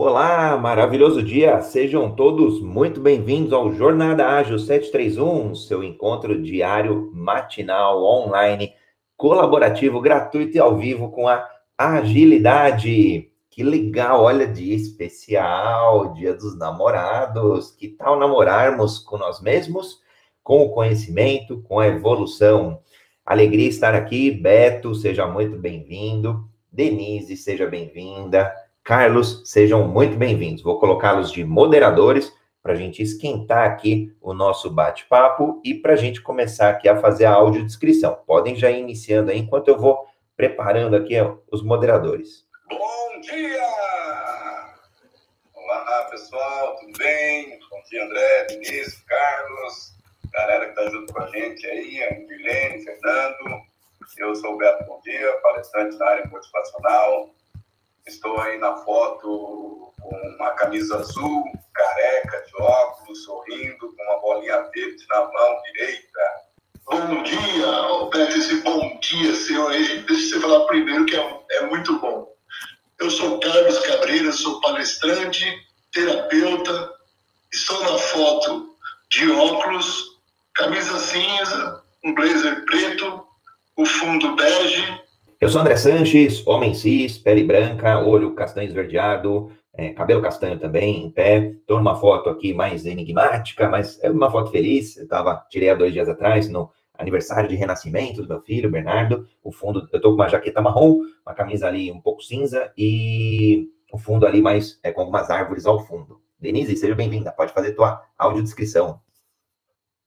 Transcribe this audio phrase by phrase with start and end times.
[0.00, 1.60] Olá, maravilhoso dia!
[1.60, 8.74] Sejam todos muito bem-vindos ao Jornada Ágil 731, seu encontro diário, matinal, online,
[9.16, 11.44] colaborativo, gratuito e ao vivo com a
[11.76, 13.28] agilidade.
[13.50, 17.72] Que legal, olha, dia especial, dia dos namorados.
[17.72, 19.98] Que tal namorarmos com nós mesmos,
[20.44, 22.80] com o conhecimento, com a evolução?
[23.26, 24.30] Alegria estar aqui.
[24.30, 26.48] Beto, seja muito bem-vindo.
[26.70, 28.54] Denise, seja bem-vinda.
[28.88, 30.62] Carlos, sejam muito bem-vindos.
[30.62, 35.96] Vou colocá-los de moderadores para a gente esquentar aqui o nosso bate-papo e para a
[35.96, 38.14] gente começar aqui a fazer a audiodescrição.
[38.26, 41.16] Podem já ir iniciando aí enquanto eu vou preparando aqui
[41.52, 42.46] os moderadores.
[42.70, 43.68] Bom dia!
[45.52, 47.58] Olá, pessoal, tudo bem?
[47.70, 49.98] Bom dia, André, Denise, Carlos,
[50.32, 53.60] galera que está junto com a gente aí, Guilherme, Fernando.
[54.16, 57.34] Eu sou o Beto Bom Dia, palestrante na área motivacional.
[58.08, 61.44] Estou aí na foto com uma camisa azul,
[61.74, 66.20] careca, de óculos, sorrindo, com uma bolinha verde na mão direita.
[66.86, 69.30] Bom dia, Beto, esse bom dia
[69.68, 69.98] aí.
[70.04, 72.32] Deixa eu falar primeiro que é, é muito bom.
[72.98, 75.44] Eu sou Carlos Cabreira, sou palestrante,
[75.92, 76.90] terapeuta,
[77.52, 78.74] estou na foto
[79.10, 80.18] de óculos,
[80.54, 83.26] camisa cinza, um blazer preto,
[83.76, 85.07] o fundo bege.
[85.40, 91.04] Eu sou André Sanches, homem cis, pele branca, olho castanho esverdeado, é, cabelo castanho também,
[91.04, 91.52] em pé.
[91.60, 94.96] Estou numa foto aqui mais enigmática, mas é uma foto feliz.
[94.96, 99.28] Eu tava, tirei há dois dias atrás, no aniversário de renascimento do meu filho, Bernardo.
[99.40, 103.68] O fundo, eu tô com uma jaqueta marrom, uma camisa ali um pouco cinza e
[103.92, 106.20] o fundo ali mais é, com algumas árvores ao fundo.
[106.40, 107.30] Denise, seja bem-vinda.
[107.30, 109.00] Pode fazer tua audiodescrição.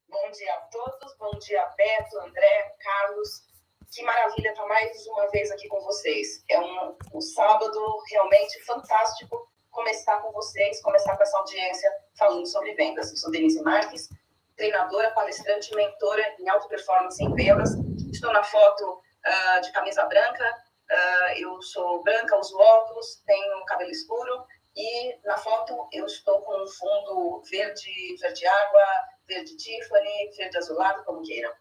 [0.09, 3.50] Bom dia a todos, bom dia Beto, André, Carlos.
[3.91, 6.45] Que maravilha estar mais uma vez aqui com vocês.
[6.49, 12.73] É um, um sábado realmente fantástico começar com vocês, começar com essa audiência falando sobre
[12.75, 13.11] vendas.
[13.11, 14.07] Eu sou Denise Marques,
[14.55, 17.71] treinadora, palestrante, mentora em alta performance em vendas.
[18.09, 23.91] Estou na foto uh, de camisa branca, uh, eu sou branca, uso óculos, tenho cabelo
[23.91, 28.85] escuro e na foto eu estou com um fundo verde, verde água,
[29.27, 31.51] verde Tiffany, verde azulado, como queiram.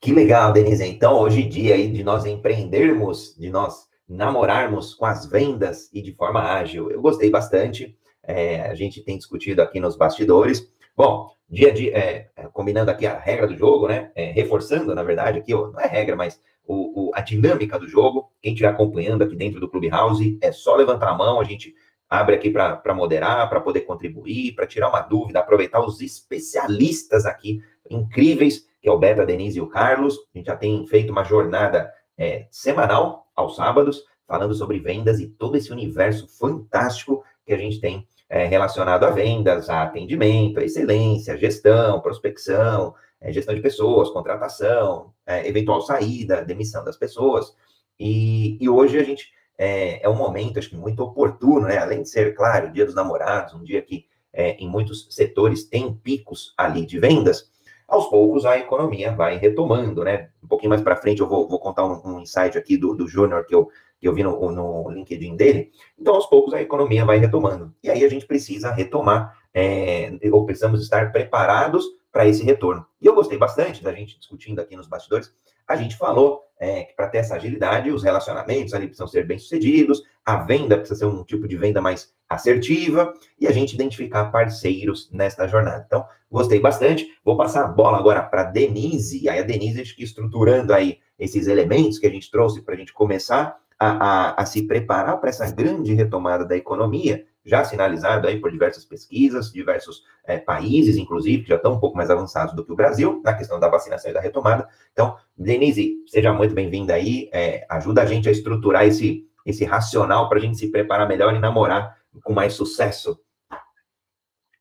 [0.00, 0.84] Que legal, Denise.
[0.84, 6.00] Então, hoje em dia aí de nós empreendermos, de nós namorarmos com as vendas e
[6.00, 6.90] de forma ágil.
[6.90, 7.96] Eu gostei bastante.
[8.22, 10.68] É, a gente tem discutido aqui nos bastidores.
[10.96, 14.10] Bom, dia a dia, é, é, combinando aqui a regra do jogo, né?
[14.14, 18.30] É, reforçando, na verdade, aqui, não é regra, mas o, o, a dinâmica do jogo.
[18.40, 21.74] Quem estiver acompanhando aqui dentro do Clubhouse, é só levantar a mão, a gente
[22.08, 27.60] abre aqui para moderar, para poder contribuir, para tirar uma dúvida, aproveitar os especialistas aqui,
[27.90, 30.16] incríveis, que é o Beta, a Denise e o Carlos.
[30.32, 35.26] A gente já tem feito uma jornada é, semanal, aos sábados, falando sobre vendas e
[35.26, 40.64] todo esse universo fantástico que a gente tem é, relacionado a vendas, a atendimento, a
[40.64, 47.56] excelência, gestão, prospecção, é, gestão de pessoas, contratação, é, eventual saída, demissão das pessoas.
[47.98, 51.78] E, e hoje a gente é, é, um momento, acho que muito oportuno, né?
[51.78, 55.64] Além de ser, claro, o dia dos namorados, um dia que é, em muitos setores
[55.64, 57.50] tem picos ali de vendas,
[57.88, 60.30] aos poucos a economia vai retomando, né?
[60.42, 63.06] Um pouquinho mais para frente eu vou, vou contar um, um, insight aqui do, do
[63.06, 63.68] Júnior que eu,
[64.00, 65.70] que eu vi no, no LinkedIn dele.
[65.98, 67.74] Então, aos poucos a economia vai retomando.
[67.82, 72.86] E aí a gente precisa retomar, é, ou precisamos estar preparados para esse retorno.
[73.00, 75.32] E eu gostei bastante da gente discutindo aqui nos bastidores.
[75.68, 80.02] A gente falou é, que para ter essa agilidade, os relacionamentos ali precisam ser bem-sucedidos,
[80.24, 85.10] a venda precisa ser um tipo de venda mais assertiva e a gente identificar parceiros
[85.12, 85.84] nesta jornada.
[85.86, 87.06] Então, gostei bastante.
[87.24, 91.46] Vou passar a bola agora para Denise, aí a Denise acho que estruturando aí esses
[91.46, 95.30] elementos que a gente trouxe para a gente começar a, a, a se preparar para
[95.30, 101.44] essa grande retomada da economia, já sinalizado aí por diversas pesquisas, diversos é, países, inclusive,
[101.44, 104.10] que já estão um pouco mais avançados do que o Brasil, na questão da vacinação
[104.10, 104.68] e da retomada.
[104.92, 110.28] Então, Denise, seja muito bem-vinda aí, é, ajuda a gente a estruturar esse, esse racional
[110.28, 113.18] para a gente se preparar melhor e namorar com mais sucesso.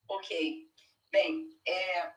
[0.07, 0.65] Ok.
[1.11, 2.11] Bem, é,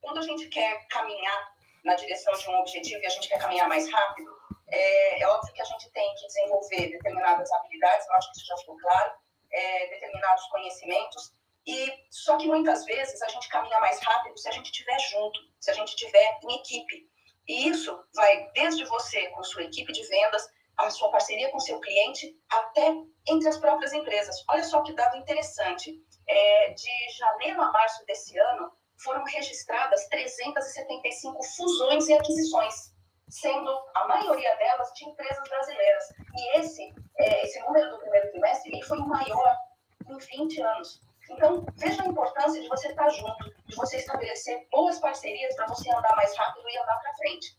[0.00, 1.54] quando a gente quer caminhar
[1.84, 4.30] na direção de um objetivo e a gente quer caminhar mais rápido,
[4.68, 8.46] é, é óbvio que a gente tem que desenvolver determinadas habilidades, eu acho que isso
[8.46, 9.12] já ficou claro,
[9.52, 11.32] é, determinados conhecimentos,
[11.66, 15.40] e só que muitas vezes a gente caminha mais rápido se a gente estiver junto,
[15.60, 17.08] se a gente estiver em equipe.
[17.48, 20.46] E isso vai desde você com sua equipe de vendas,
[20.78, 22.94] a sua parceria com seu cliente, até
[23.28, 24.36] entre as próprias empresas.
[24.48, 25.94] Olha só que dado interessante.
[26.26, 28.72] É, de janeiro a março desse ano,
[29.02, 32.94] foram registradas 375 fusões e aquisições
[33.28, 36.04] sendo a maioria delas de empresas brasileiras.
[36.36, 39.56] E esse, é, esse número do primeiro trimestre ele foi o maior
[40.08, 41.00] em 20 anos.
[41.30, 45.90] Então, veja a importância de você estar junto, de você estabelecer boas parcerias para você
[45.90, 47.58] andar mais rápido e andar para frente.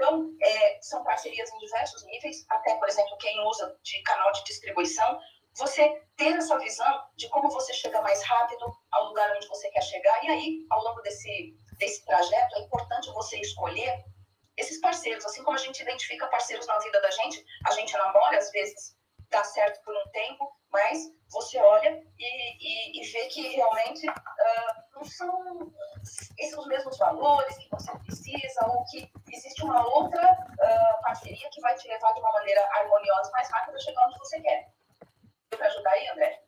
[0.00, 4.42] Então, é, são parcerias em diversos níveis, até, por exemplo, quem usa de canal de
[4.44, 5.20] distribuição,
[5.58, 9.82] você ter essa visão de como você chega mais rápido ao lugar onde você quer
[9.82, 10.24] chegar.
[10.24, 14.02] E aí, ao longo desse, desse trajeto, é importante você escolher
[14.56, 15.26] esses parceiros.
[15.26, 18.96] Assim como a gente identifica parceiros na vida da gente, a gente namora, às vezes
[19.28, 20.98] dá certo por um tempo, mas
[21.28, 25.72] você olha e, e, e vê que realmente uh, não são
[26.38, 31.60] esses os mesmos valores que você precisa, ou que existe uma outra uh, parceria que
[31.60, 34.68] vai te levar de uma maneira harmoniosa mais rápida chegar onde você quer.
[35.50, 36.40] Para ajudar aí, André?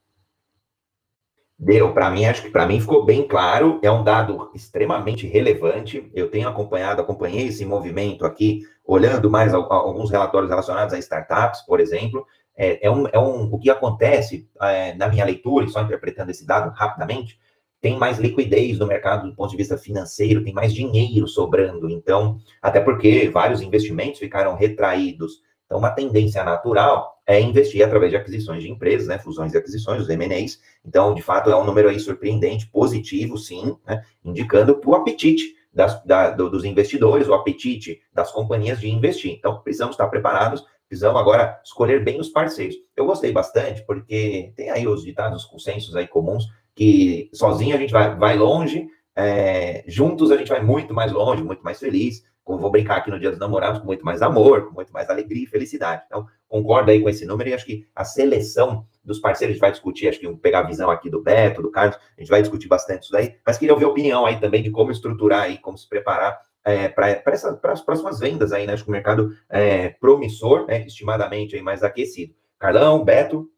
[1.58, 6.10] Deu, para mim, acho que para mim ficou bem claro, é um dado extremamente relevante.
[6.12, 11.78] Eu tenho acompanhado, acompanhei esse movimento aqui, olhando mais alguns relatórios relacionados a startups, por
[11.78, 12.26] exemplo,
[12.56, 16.30] é, é, um, é um, o que acontece é, na minha leitura, e só interpretando
[16.30, 17.38] esse dado rapidamente,
[17.82, 21.90] tem mais liquidez no mercado do ponto de vista financeiro, tem mais dinheiro sobrando.
[21.90, 25.42] Então, até porque vários investimentos ficaram retraídos.
[25.66, 30.00] Então, uma tendência natural é investir através de aquisições de empresas, né, fusões e aquisições,
[30.00, 30.60] os M&As.
[30.86, 36.00] Então, de fato, é um número aí surpreendente, positivo, sim, né, indicando o apetite das,
[36.04, 39.32] da, do, dos investidores, o apetite das companhias de investir.
[39.32, 42.76] Então, precisamos estar preparados Precisamos agora escolher bem os parceiros.
[42.94, 46.44] Eu gostei bastante, porque tem aí os ditados, os consensos aí comuns,
[46.74, 51.42] que sozinho a gente vai, vai longe, é, juntos a gente vai muito mais longe,
[51.42, 52.24] muito mais feliz.
[52.44, 55.08] Como vou brincar aqui no Dia dos Namorados, com muito mais amor, com muito mais
[55.08, 56.02] alegria e felicidade.
[56.06, 59.60] Então, concordo aí com esse número e acho que a seleção dos parceiros a gente
[59.60, 62.30] vai discutir, acho que vamos pegar a visão aqui do Beto, do Carlos, a gente
[62.30, 65.42] vai discutir bastante isso daí, mas queria ouvir a opinião aí também de como estruturar
[65.42, 68.72] aí, como se preparar é, para as próximas vendas aí, né?
[68.72, 70.86] Acho que o mercado é promissor, né?
[70.86, 72.34] estimadamente aí mais aquecido.
[72.58, 73.50] Carlão, Beto.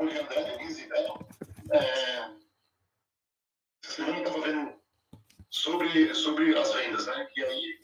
[0.00, 1.26] Oi, André, Denise, Beto.
[1.72, 2.30] É,
[3.84, 4.80] semana eu estava vendo
[5.50, 7.28] sobre, sobre as vendas, né?
[7.36, 7.80] E aí,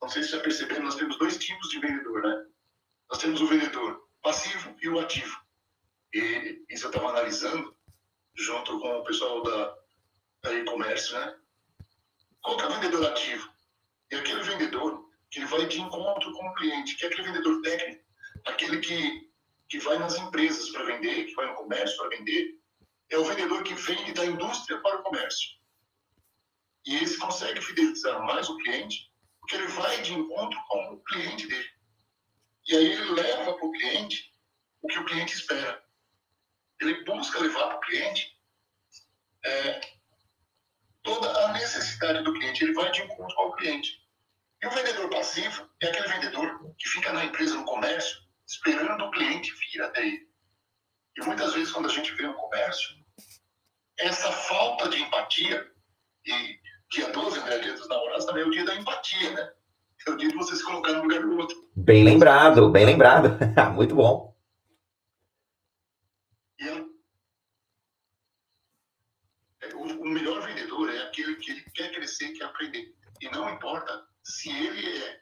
[0.00, 2.46] não sei se já perceberam, nós temos dois tipos de vendedor, né?
[3.10, 5.38] Nós temos o vendedor passivo e o ativo.
[6.14, 7.76] E isso eu estava analisando
[8.34, 9.76] junto com o pessoal da,
[10.42, 11.36] da e-commerce, né?
[12.40, 13.52] Qual é o vendedor ativo?
[14.10, 18.02] É aquele vendedor que vai de encontro com o cliente, que é aquele vendedor técnico,
[18.46, 19.29] aquele que,
[19.70, 22.58] que vai nas empresas para vender, que vai no comércio para vender,
[23.08, 25.48] é o vendedor que vende da indústria para o comércio.
[26.86, 31.46] E esse consegue fidelizar mais o cliente, porque ele vai de encontro com o cliente
[31.46, 31.70] dele.
[32.68, 34.34] E aí ele leva para o cliente
[34.82, 35.82] o que o cliente espera
[36.80, 38.36] ele busca levar para o cliente
[39.44, 39.80] é,
[41.02, 42.64] toda a necessidade do cliente.
[42.64, 44.00] Ele vai de encontro ao cliente.
[44.62, 48.18] E o vendedor passivo é aquele vendedor que fica na empresa, no comércio,
[48.50, 50.28] esperando o cliente vir até ele.
[51.16, 52.96] E muitas vezes, quando a gente vê no comércio,
[53.98, 55.70] essa falta de empatia,
[56.26, 56.58] e
[56.90, 59.52] dia 12, né, dia dos namorados, também é o dia da empatia, né?
[60.06, 61.70] É o dia de você se colocar no lugar do outro.
[61.76, 63.38] Bem lembrado, bem lembrado.
[63.74, 64.30] Muito bom.
[71.80, 72.94] quer crescer, quer aprender.
[73.20, 75.20] E não importa se ele é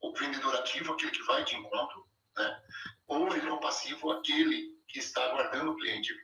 [0.00, 2.62] o vendedor ativo, aquele que vai de encontro, né?
[3.06, 6.14] ou ele é o passivo, aquele que está aguardando o cliente.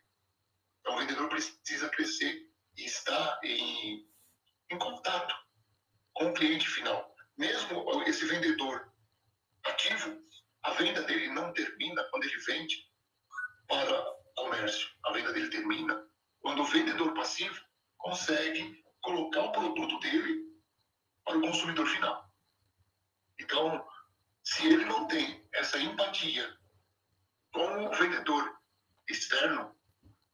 [0.81, 4.09] Então, o vendedor precisa crescer e estar em,
[4.71, 5.35] em contato
[6.15, 7.15] com o cliente final.
[7.37, 8.93] Mesmo esse vendedor
[9.65, 10.21] ativo,
[10.63, 12.77] a venda dele não termina quando ele vende
[13.69, 14.89] para comércio.
[15.05, 16.07] A venda dele termina
[16.41, 17.61] quando o vendedor passivo
[17.99, 20.51] consegue colocar o produto dele
[21.25, 22.31] para o consumidor final.
[23.39, 23.87] Então,
[24.43, 26.57] se ele não tem essa empatia
[27.53, 28.59] com o vendedor
[29.09, 29.75] externo,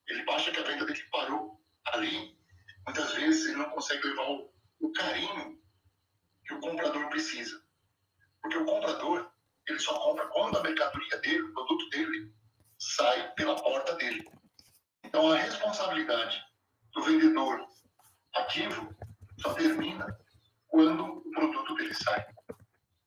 [0.08, 2.38] ele acha que a venda dele parou ali.
[2.84, 5.60] Muitas vezes ele não consegue levar o, o carinho
[6.44, 7.62] que o comprador precisa.
[8.40, 9.30] Porque o comprador,
[9.66, 12.32] ele só compra quando a mercadoria dele, o produto dele,
[12.78, 14.24] sai pela porta dele.
[15.02, 16.40] Então, a responsabilidade
[16.92, 17.66] do vendedor
[18.34, 18.94] ativo
[19.40, 20.06] só termina
[20.68, 22.35] quando o produto dele sai.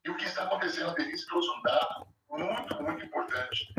[0.09, 3.71] E o que está acontecendo, a Denise trouxe um dado muito, muito importante.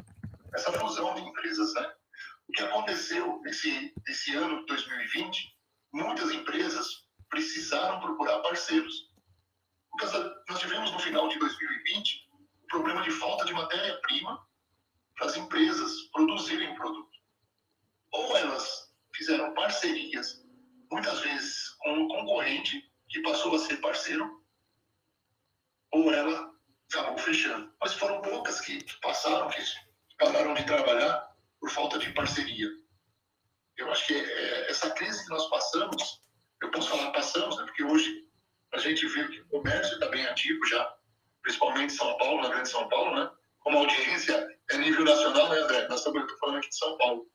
[0.55, 1.93] Essa fusão de empresas, né?
[2.49, 5.59] O que aconteceu nesse, nesse ano de 2020,
[5.93, 9.11] muitas empresas precisaram procurar parceiros.
[10.49, 12.29] Nós tivemos no final de 2020
[12.63, 14.47] o problema de falta de matéria-prima
[15.17, 17.19] para as empresas produzirem o produto.
[18.13, 20.47] Ou elas fizeram parcerias
[20.93, 24.40] muitas vezes com um concorrente que passou a ser parceiro,
[25.93, 26.51] ou ela
[26.93, 27.73] acabou fechando.
[27.81, 29.63] Mas foram poucas que passaram, que
[30.19, 31.31] pararam de trabalhar
[31.61, 32.69] por falta de parceria.
[33.77, 36.23] Eu acho que é, essa crise que nós passamos,
[36.63, 38.27] eu posso falar passamos, né, porque hoje
[38.73, 40.95] a gente vê que o comércio está bem ativo já,
[41.43, 43.31] principalmente em São Paulo, na Grande São Paulo, né?
[43.61, 45.89] Como audiência é nível nacional, né, André?
[45.89, 47.27] Nós estamos falando aqui de São Paulo.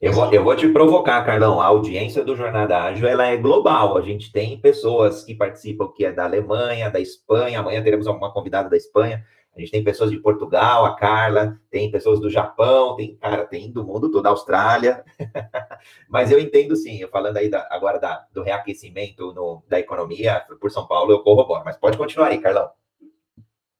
[0.00, 1.60] Eu vou, eu vou te provocar, Carlão.
[1.60, 3.96] A audiência do Jornada Ágil ela é global.
[3.96, 7.60] A gente tem pessoas que participam que é da Alemanha, da Espanha.
[7.60, 9.24] Amanhã teremos uma convidada da Espanha.
[9.56, 13.70] A gente tem pessoas de Portugal, a Carla, tem pessoas do Japão, tem, cara, tem
[13.70, 15.04] do mundo todo, Austrália.
[16.10, 20.72] Mas eu entendo sim, falando aí da, agora da, do reaquecimento no, da economia, por
[20.72, 21.64] São Paulo, eu corroboro.
[21.64, 22.68] Mas pode continuar aí, Carlão.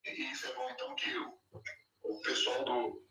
[0.05, 3.03] Isso é bom, então, que o, o pessoal do,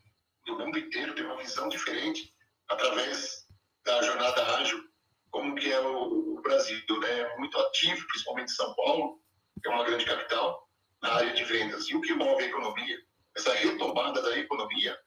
[0.45, 2.33] do mundo inteiro tem uma visão diferente
[2.70, 3.46] através
[3.86, 4.84] da jornada ágil,
[5.32, 7.36] como que é o, o Brasil, né?
[7.38, 9.20] Muito ativo, principalmente São Paulo,
[9.62, 10.67] que é uma grande capital,
[11.01, 11.89] na área de vendas.
[11.89, 12.98] E o que move a economia,
[13.36, 14.98] essa retomada da economia,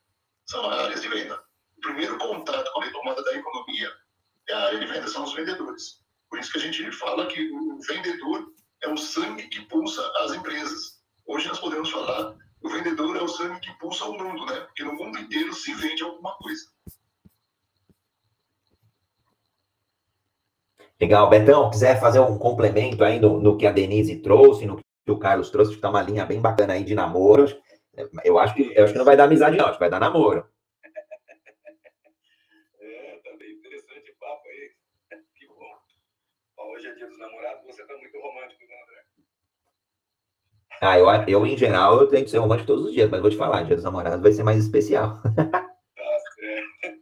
[0.46, 1.42] são as áreas de venda.
[1.78, 3.92] O primeiro contato com a retomada da economia
[4.48, 6.02] é a área de venda, são os vendedores.
[6.28, 10.32] Por isso que a gente fala que o vendedor é o sangue que pulsa as
[10.32, 11.02] empresas.
[11.26, 12.35] Hoje nós podemos falar
[21.00, 25.12] Legal, Betão, quiser fazer um complemento aí no, no que a Denise trouxe, no que
[25.12, 27.54] o Carlos trouxe, que tá uma linha bem bacana aí de namoros.
[28.24, 30.00] Eu acho que, eu acho que não vai dar amizade, não, acho que vai dar
[30.00, 30.46] namoro.
[32.80, 35.20] É, tá bem interessante o papo aí.
[35.34, 36.64] Que bom.
[36.72, 39.04] Hoje é dia dos namorados, você tá muito romântico, né, André?
[40.80, 43.30] Ah, eu, eu, em geral, eu tenho que ser romântico todos os dias, mas vou
[43.30, 45.20] te falar, dia dos namorados vai ser mais especial.
[45.96, 46.96] Tá certo.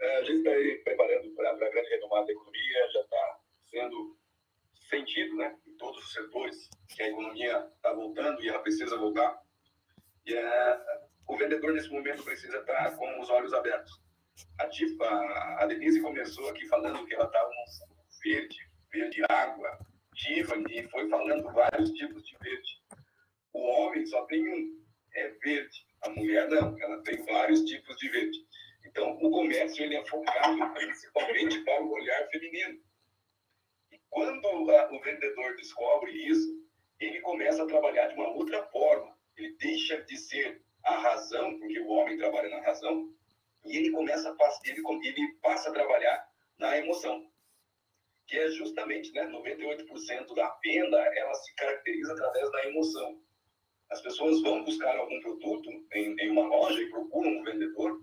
[0.00, 2.57] É, a gente está aí preparando para a grande retomada da economia, já está
[3.78, 4.18] sendo
[4.90, 9.40] sentido, né, em todos os setores, que a economia está voltando e ela precisa voltar.
[10.26, 10.80] E é,
[11.28, 13.92] o vendedor, nesse momento, precisa estar tá com os olhos abertos.
[14.58, 14.64] A,
[15.04, 18.56] a, a Denise começou aqui falando que ela estava no verde,
[18.90, 19.78] verde água,
[20.14, 22.82] Tiffany, foi falando vários tipos de verde.
[23.52, 24.82] O homem só tem um,
[25.14, 25.86] é verde.
[26.02, 28.38] A mulher não, ela tem vários tipos de verde.
[28.84, 32.80] Então, o comércio ele é focado principalmente para o olhar feminino.
[34.10, 36.48] Quando o vendedor descobre isso,
[36.98, 39.16] ele começa a trabalhar de uma outra forma.
[39.36, 43.12] Ele deixa de ser a razão, porque o homem trabalha na razão,
[43.64, 47.30] e ele começa a ele, ele passa a trabalhar na emoção,
[48.26, 53.22] que é justamente, né, 98% da venda, ela se caracteriza através da emoção.
[53.90, 58.00] As pessoas vão buscar algum produto em, em uma loja e procuram um vendedor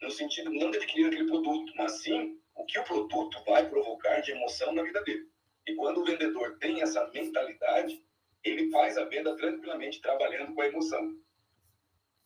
[0.00, 4.20] no sentido não de adquirir aquele produto, mas sim o que o produto vai provocar
[4.20, 5.28] de emoção na vida dele.
[5.66, 8.02] E quando o vendedor tem essa mentalidade,
[8.44, 11.16] ele faz a venda tranquilamente trabalhando com a emoção.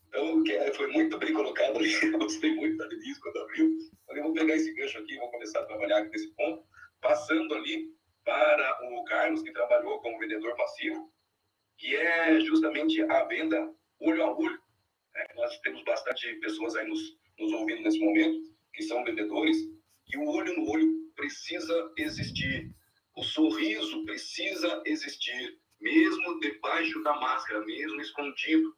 [0.08, 0.42] Então,
[0.74, 1.92] foi muito bem colocado ali.
[2.02, 3.78] Eu gostei muito Denise quando abriu.
[4.06, 6.64] Falei, vou pegar esse gancho aqui, vou começar a trabalhar nesse ponto,
[7.00, 7.94] passando ali
[8.24, 11.12] para o Carlos, que trabalhou como vendedor passivo,
[11.78, 14.60] que é justamente a venda olho a olho.
[15.14, 17.00] É, nós temos bastante pessoas aí nos,
[17.38, 19.56] nos ouvindo nesse momento, que são vendedores,
[20.08, 22.70] e o olho no olho precisa existir.
[23.16, 28.76] O sorriso precisa existir, mesmo debaixo da máscara, mesmo escondido.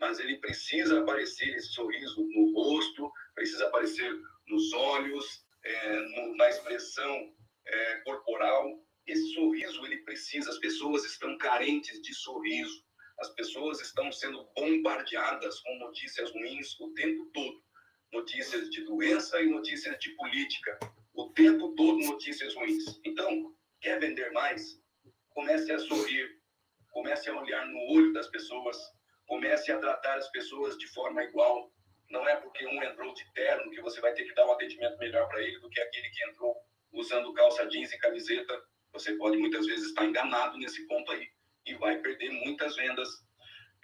[0.00, 4.12] Mas ele precisa aparecer esse sorriso no rosto, precisa aparecer
[4.46, 7.34] nos olhos, é, no, na expressão
[7.66, 8.84] é, corporal.
[9.06, 10.50] Esse sorriso ele precisa.
[10.50, 12.84] As pessoas estão carentes de sorriso.
[13.18, 17.60] As pessoas estão sendo bombardeadas com notícias ruins o tempo todo
[18.12, 20.78] notícias de doença e notícias de política.
[21.14, 23.00] O tempo todo notícias ruins.
[23.04, 24.80] Então, quer vender mais?
[25.30, 26.38] Comece a sorrir,
[26.90, 28.76] comece a olhar no olho das pessoas,
[29.26, 31.72] comece a tratar as pessoas de forma igual.
[32.10, 34.98] Não é porque um entrou de terno que você vai ter que dar um atendimento
[34.98, 36.56] melhor para ele do que aquele que entrou
[36.92, 38.60] usando calça jeans e camiseta.
[38.92, 41.28] Você pode muitas vezes estar enganado nesse ponto aí
[41.66, 43.08] e vai perder muitas vendas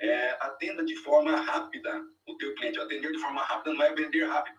[0.01, 2.81] é, atenda de forma rápida o teu cliente.
[2.81, 4.59] Atender de forma rápida não é vender rápido,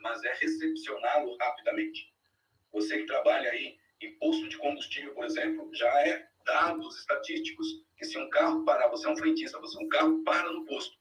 [0.00, 2.12] mas é recepcioná-lo rapidamente.
[2.72, 8.04] Você que trabalha aí em posto de combustível, por exemplo, já é dados estatísticos que
[8.04, 10.96] se um carro parar, você é um frentista, você um carro para no posto,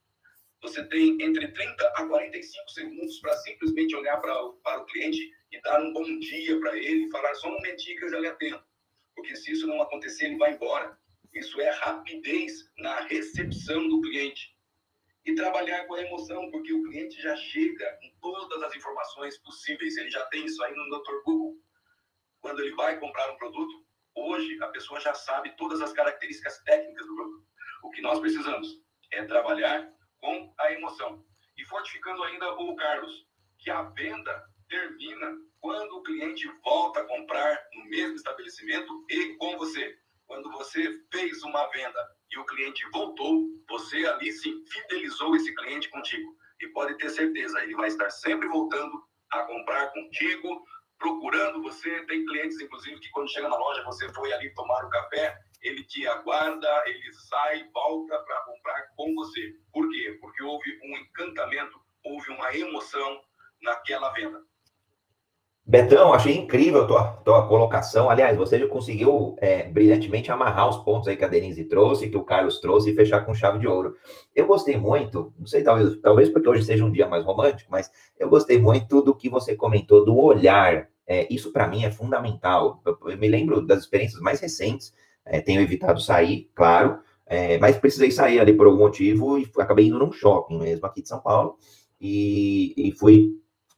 [0.61, 5.61] você tem entre 30 a 45 segundos para simplesmente olhar para, para o cliente e
[5.61, 8.27] dar um bom dia para ele e falar só um momentinho que eu já lhe
[8.27, 8.61] atendo.
[9.15, 10.97] Porque se isso não acontecer, ele vai embora.
[11.33, 14.55] Isso é rapidez na recepção do cliente.
[15.25, 19.97] E trabalhar com a emoção, porque o cliente já chega com todas as informações possíveis.
[19.97, 21.23] Ele já tem isso aí no Dr.
[21.25, 21.57] Google.
[22.41, 27.05] Quando ele vai comprar um produto, hoje a pessoa já sabe todas as características técnicas
[27.05, 27.47] do produto.
[27.83, 28.67] O que nós precisamos
[29.11, 29.89] é trabalhar
[30.19, 31.25] com a emoção.
[31.57, 33.27] E fortificando ainda o Carlos,
[33.59, 39.57] que a venda termina quando o cliente volta a comprar no mesmo estabelecimento e com
[39.57, 39.97] você.
[40.27, 41.99] Quando você fez uma venda
[42.31, 46.35] e o cliente voltou, você ali sim fidelizou esse cliente contigo.
[46.61, 50.63] E pode ter certeza, ele vai estar sempre voltando a comprar contigo,
[50.97, 52.05] procurando você.
[52.05, 55.83] Tem clientes, inclusive, que quando chega na loja, você foi ali tomar o café, ele
[55.83, 59.55] te aguarda, ele sai, volta para comprar com você.
[59.71, 60.17] Por quê?
[60.21, 63.21] Porque houve um encantamento, houve uma emoção
[63.61, 64.41] naquela venda.
[65.69, 68.09] Betão, achei incrível a tua, tua colocação.
[68.09, 72.15] Aliás, você já conseguiu é, brilhantemente amarrar os pontos aí que a Denise trouxe, que
[72.15, 73.93] o Carlos trouxe e fechar com chave de ouro.
[74.33, 77.91] Eu gostei muito, não sei, talvez, talvez porque hoje seja um dia mais romântico, mas
[78.17, 80.87] eu gostei muito do que você comentou do olhar.
[81.05, 82.81] É, isso para mim é fundamental.
[82.85, 84.93] Eu, eu, me lembro das experiências mais recentes.
[85.25, 89.87] É, tenho evitado sair, claro, é, mas precisei sair ali por algum motivo e acabei
[89.87, 91.57] indo num shopping mesmo aqui de São Paulo
[91.99, 93.33] e, e fui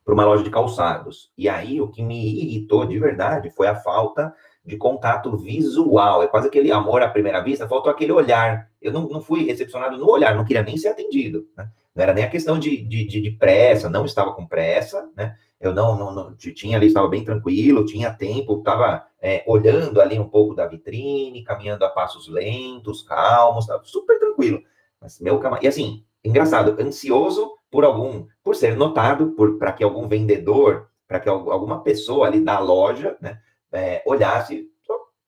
[0.09, 1.31] para uma loja de calçados.
[1.37, 4.33] E aí o que me irritou de verdade foi a falta
[4.65, 6.23] de contato visual.
[6.23, 8.71] É quase aquele amor à primeira vista, faltou aquele olhar.
[8.81, 11.47] Eu não, não fui recepcionado no olhar, não queria nem ser atendido.
[11.55, 11.69] Né?
[11.93, 15.35] Não era nem a questão de, de, de, pressa, não estava com pressa, né?
[15.61, 20.17] Eu não, não, não tinha ali, estava bem tranquilo, tinha tempo, estava é, olhando ali
[20.17, 24.59] um pouco da vitrine, caminhando a passos lentos, calmos, estava super tranquilo.
[24.99, 25.39] Mas meu.
[25.61, 31.29] E assim, engraçado, ansioso por algum, por ser notado, para que algum vendedor, para que
[31.29, 33.39] alguma pessoa ali da loja, né,
[33.71, 34.67] é, olhasse,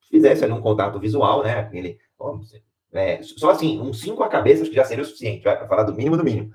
[0.10, 1.98] fizesse ali um contato visual, né, aquele,
[2.92, 5.94] é, só assim, uns cinco a cabeça que já seria o suficiente, para falar do
[5.94, 6.52] mínimo do mínimo.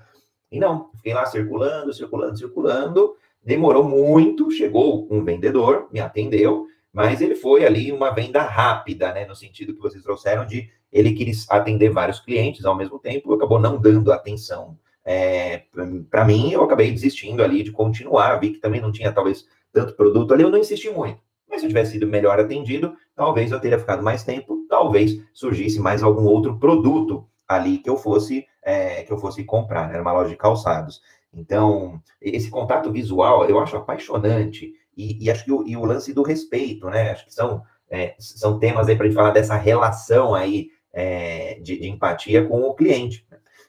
[0.51, 7.21] E não, fiquei lá circulando, circulando, circulando, demorou muito, chegou um vendedor, me atendeu, mas
[7.21, 11.49] ele foi ali uma venda rápida, né, no sentido que vocês trouxeram de ele quis
[11.49, 14.77] atender vários clientes ao mesmo tempo, acabou não dando atenção
[15.09, 15.63] é,
[16.11, 19.95] para mim, eu acabei desistindo ali de continuar, vi que também não tinha talvez tanto
[19.95, 21.21] produto ali, eu não insisti muito.
[21.49, 25.79] Mas se eu tivesse sido melhor atendido, talvez eu teria ficado mais tempo, talvez surgisse
[25.79, 29.93] mais algum outro produto ali que eu fosse é, que eu fosse comprar, né?
[29.93, 31.01] era uma loja de calçados.
[31.33, 36.11] Então, esse contato visual eu acho apaixonante e, e acho que o, e o lance
[36.13, 37.11] do respeito, né?
[37.11, 41.59] Acho que são é, são temas aí para a gente falar dessa relação aí é,
[41.61, 43.25] de, de, empatia com o cliente.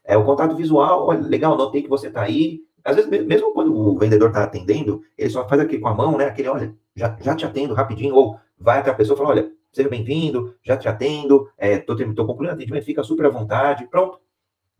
[0.08, 2.62] É, o contato visual, olha, legal, notei que você está aí.
[2.82, 6.16] Às vezes, mesmo quando o vendedor está atendendo, ele só faz aqui com a mão,
[6.16, 6.24] né?
[6.24, 9.52] Aquele, olha, já, já te atendo rapidinho, ou vai até a pessoa e fala, olha,
[9.70, 14.18] seja bem-vindo, já te atendo, estou é, concluindo o atendimento, fica super à vontade, pronto.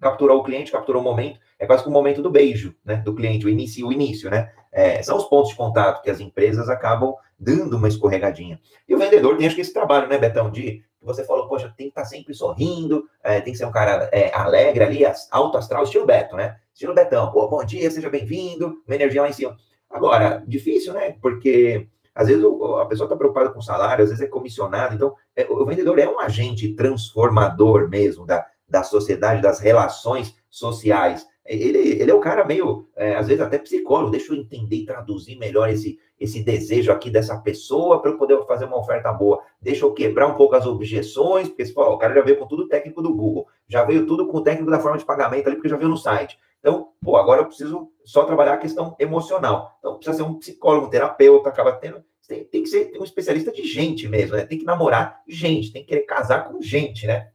[0.01, 2.97] Capturou o cliente, capturou o momento, é quase que o momento do beijo, né?
[2.97, 4.51] Do cliente, o início, o início, né?
[4.73, 8.59] É, são os pontos de contato que as empresas acabam dando uma escorregadinha.
[8.89, 11.87] E o vendedor tem, acho que, esse trabalho, né, Betão, de você falou, poxa, tem
[11.87, 15.57] que estar tá sempre sorrindo, é, tem que ser um cara é, alegre ali, alto
[15.57, 16.57] astral, estilo Beto, né?
[16.73, 19.57] Estilo Betão, pô, bom dia, seja bem-vindo, uma energia lá em cima.
[19.91, 21.17] Agora, difícil, né?
[21.21, 25.47] Porque às vezes a pessoa está preocupada com salário, às vezes é comissionado, então é,
[25.49, 31.25] o vendedor é um agente transformador mesmo da, da sociedade, das relações sociais.
[31.49, 34.85] Ele, ele é o cara meio, é, às vezes até psicólogo, deixa eu entender e
[34.85, 39.41] traduzir melhor esse, esse desejo aqui dessa pessoa para eu poder fazer uma oferta boa.
[39.61, 43.01] Deixa eu quebrar um pouco as objeções, porque o cara já veio com tudo técnico
[43.01, 45.77] do Google, já veio tudo com o técnico da forma de pagamento ali, porque já
[45.79, 46.39] veio no site.
[46.61, 49.77] Então, pô, agora eu preciso só trabalhar a questão emocional.
[49.79, 52.05] Então, precisa ser um psicólogo, um terapeuta, acaba tendo.
[52.27, 54.45] Tem, tem que ser um especialista de gente mesmo, né?
[54.45, 57.31] Tem que namorar gente, tem que querer casar com gente, né?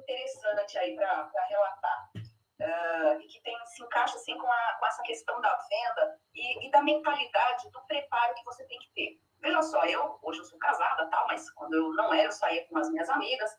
[0.00, 2.10] Interessante aí para relatar.
[2.60, 6.66] Uh, e que tem, se encaixa assim com, a, com essa questão da venda e,
[6.66, 9.20] e, da mentalidade, do preparo que você tem que ter.
[9.40, 12.66] Veja só, eu hoje eu sou casada, tal, mas quando eu não era, eu saía
[12.68, 13.50] com as minhas amigas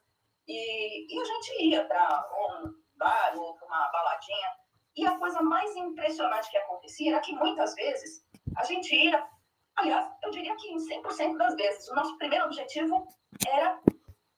[0.48, 4.52] e, e a gente ia para um bar ou para uma baladinha.
[4.96, 8.24] E a coisa mais impressionante que acontecia era que muitas vezes
[8.56, 9.28] a gente ia,
[9.78, 13.08] aliás, eu diria que em 100% das vezes, o nosso primeiro objetivo
[13.48, 13.82] era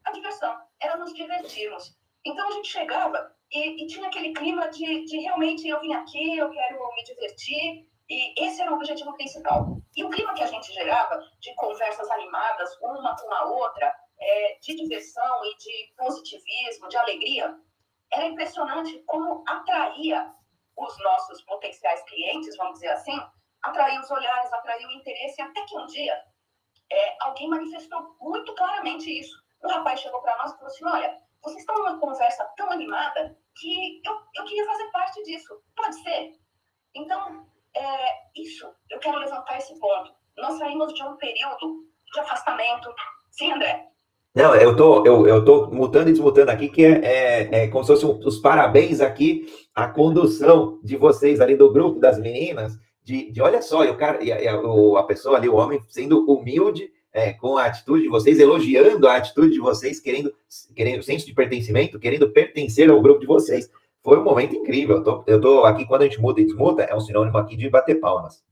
[0.05, 1.95] a diversão, era nos divertirmos.
[2.25, 6.37] Então a gente chegava e, e, tinha aquele clima de, de realmente eu vim aqui,
[6.37, 9.77] eu quero me divertir, e esse era o objetivo principal.
[9.95, 14.57] E o clima que a gente gerava de conversas animadas, uma com a outra, é,
[14.61, 17.55] de diversão e de positivismo, de alegria,
[18.11, 20.31] era impressionante como atraía
[20.77, 23.19] os nossos potenciais clientes, vamos dizer assim,
[23.61, 26.13] atraía os olhares, atraía o interesse, até que um dia
[26.91, 29.42] é, alguém manifestou muito claramente isso.
[29.63, 33.37] Um rapaz chegou para nós e falou assim: Olha, vocês estão numa conversa tão animada
[33.55, 35.61] que eu, eu queria fazer parte disso.
[35.75, 36.33] Pode ser?
[36.95, 37.45] Então,
[37.75, 37.81] é,
[38.35, 40.11] isso, eu quero levantar esse ponto.
[40.37, 42.93] Nós saímos de um período de afastamento.
[43.31, 43.89] Sim, André?
[44.35, 47.83] Não, eu tô, eu, eu tô mutando e desmutando aqui, que é, é, é como
[47.83, 49.45] se fossem os parabéns aqui,
[49.75, 52.73] a condução de vocês ali do grupo das meninas,
[53.03, 57.31] de, de olha só, o cara, a, a pessoa ali, o homem, sendo humilde é,
[57.31, 60.35] com a atitude de vocês, elogiando a atitude de vocês, querendo,
[60.75, 63.71] querendo senso de pertencimento, querendo pertencer ao grupo de vocês.
[64.03, 64.97] Foi um momento incrível.
[64.97, 67.55] Eu tô, eu tô aqui, quando a gente muda e desmuta, é um sinônimo aqui
[67.55, 68.43] de bater palmas.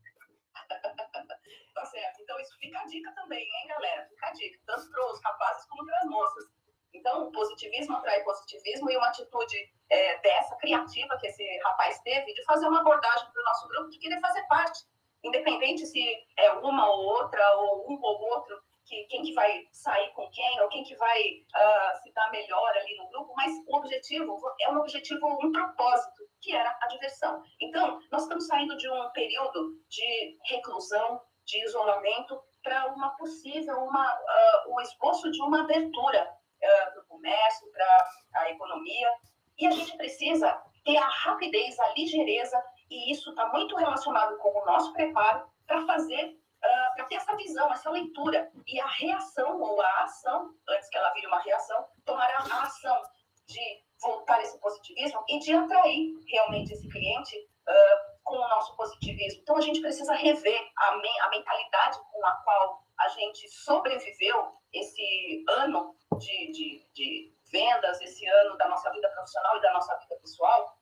[1.73, 2.21] tá certo.
[2.21, 4.05] Então, isso fica a dica também, hein, galera?
[4.09, 6.45] Fica a dica, tanto para os rapazes como para as moças.
[6.93, 9.57] Então, positivismo atrai positivismo e uma atitude
[9.89, 13.89] é, dessa criativa que esse rapaz teve de fazer uma abordagem para o nosso grupo
[13.89, 14.81] de querer fazer parte
[15.23, 16.03] independente se
[16.37, 20.61] é uma ou outra, ou um ou outro, que, quem que vai sair com quem,
[20.61, 24.71] ou quem que vai uh, se dar melhor ali no grupo, mas o objetivo é
[24.71, 27.41] um objetivo, um propósito, que era a diversão.
[27.61, 34.13] Então, nós estamos saindo de um período de reclusão, de isolamento, para uma possível, uma,
[34.13, 39.09] uh, o esboço de uma abertura uh, para o comércio, para a economia,
[39.57, 44.49] e a gente precisa ter a rapidez, a ligeireza e isso está muito relacionado com
[44.49, 48.51] o nosso preparo para fazer, uh, para ter essa visão, essa leitura.
[48.67, 53.01] E a reação ou a ação, antes que ela vire uma reação, tomar a ação
[53.47, 59.41] de voltar esse positivismo e de atrair realmente esse cliente uh, com o nosso positivismo.
[59.41, 65.45] Então, a gente precisa rever a, a mentalidade com a qual a gente sobreviveu esse
[65.47, 70.15] ano de, de, de vendas, esse ano da nossa vida profissional e da nossa vida
[70.17, 70.77] pessoal,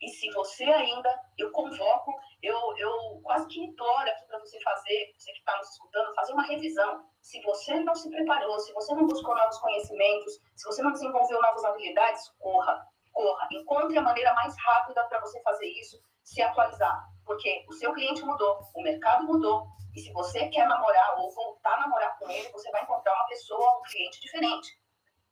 [0.00, 5.12] e se você ainda, eu convoco, eu, eu quase que imploro aqui para você fazer,
[5.16, 7.04] você que está nos escutando, fazer uma revisão.
[7.20, 11.42] Se você não se preparou, se você não buscou novos conhecimentos, se você não desenvolveu
[11.42, 12.80] novas habilidades, corra,
[13.12, 13.48] corra.
[13.50, 17.04] Encontre a maneira mais rápida para você fazer isso, se atualizar.
[17.24, 19.66] Porque o seu cliente mudou, o mercado mudou.
[19.96, 23.26] E se você quer namorar ou voltar a namorar com ele, você vai encontrar uma
[23.26, 24.80] pessoa, um cliente diferente.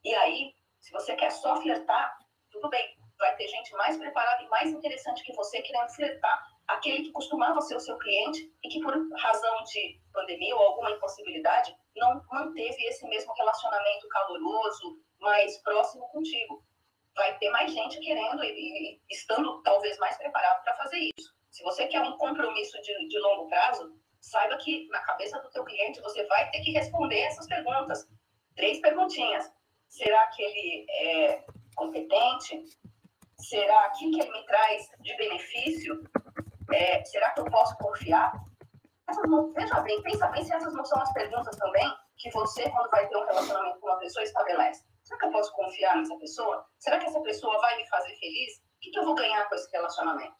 [0.02, 2.18] E aí, se você quer só flertar,
[2.50, 6.46] tudo bem vai ter gente mais preparada e mais interessante que você querendo flertar.
[6.66, 10.90] Aquele que costumava ser o seu cliente e que, por razão de pandemia ou alguma
[10.90, 16.62] impossibilidade, não manteve esse mesmo relacionamento caloroso, mais próximo contigo.
[17.14, 21.34] Vai ter mais gente querendo e, e estando talvez mais preparado para fazer isso.
[21.50, 25.64] Se você quer um compromisso de, de longo prazo, saiba que na cabeça do teu
[25.64, 28.06] cliente você vai ter que responder essas perguntas.
[28.54, 29.50] Três perguntinhas.
[29.88, 32.62] Será que ele é competente?
[33.48, 36.02] Será aquilo que ele me traz de benefício?
[36.72, 38.32] É, será que eu posso confiar?
[39.28, 42.90] Não, veja bem, pensa bem se essas não são as perguntas também que você, quando
[42.90, 44.82] vai ter um relacionamento com uma pessoa, estabelece.
[45.04, 46.66] Será que eu posso confiar nessa pessoa?
[46.78, 48.56] Será que essa pessoa vai me fazer feliz?
[48.56, 50.34] O que, que eu vou ganhar com esse relacionamento?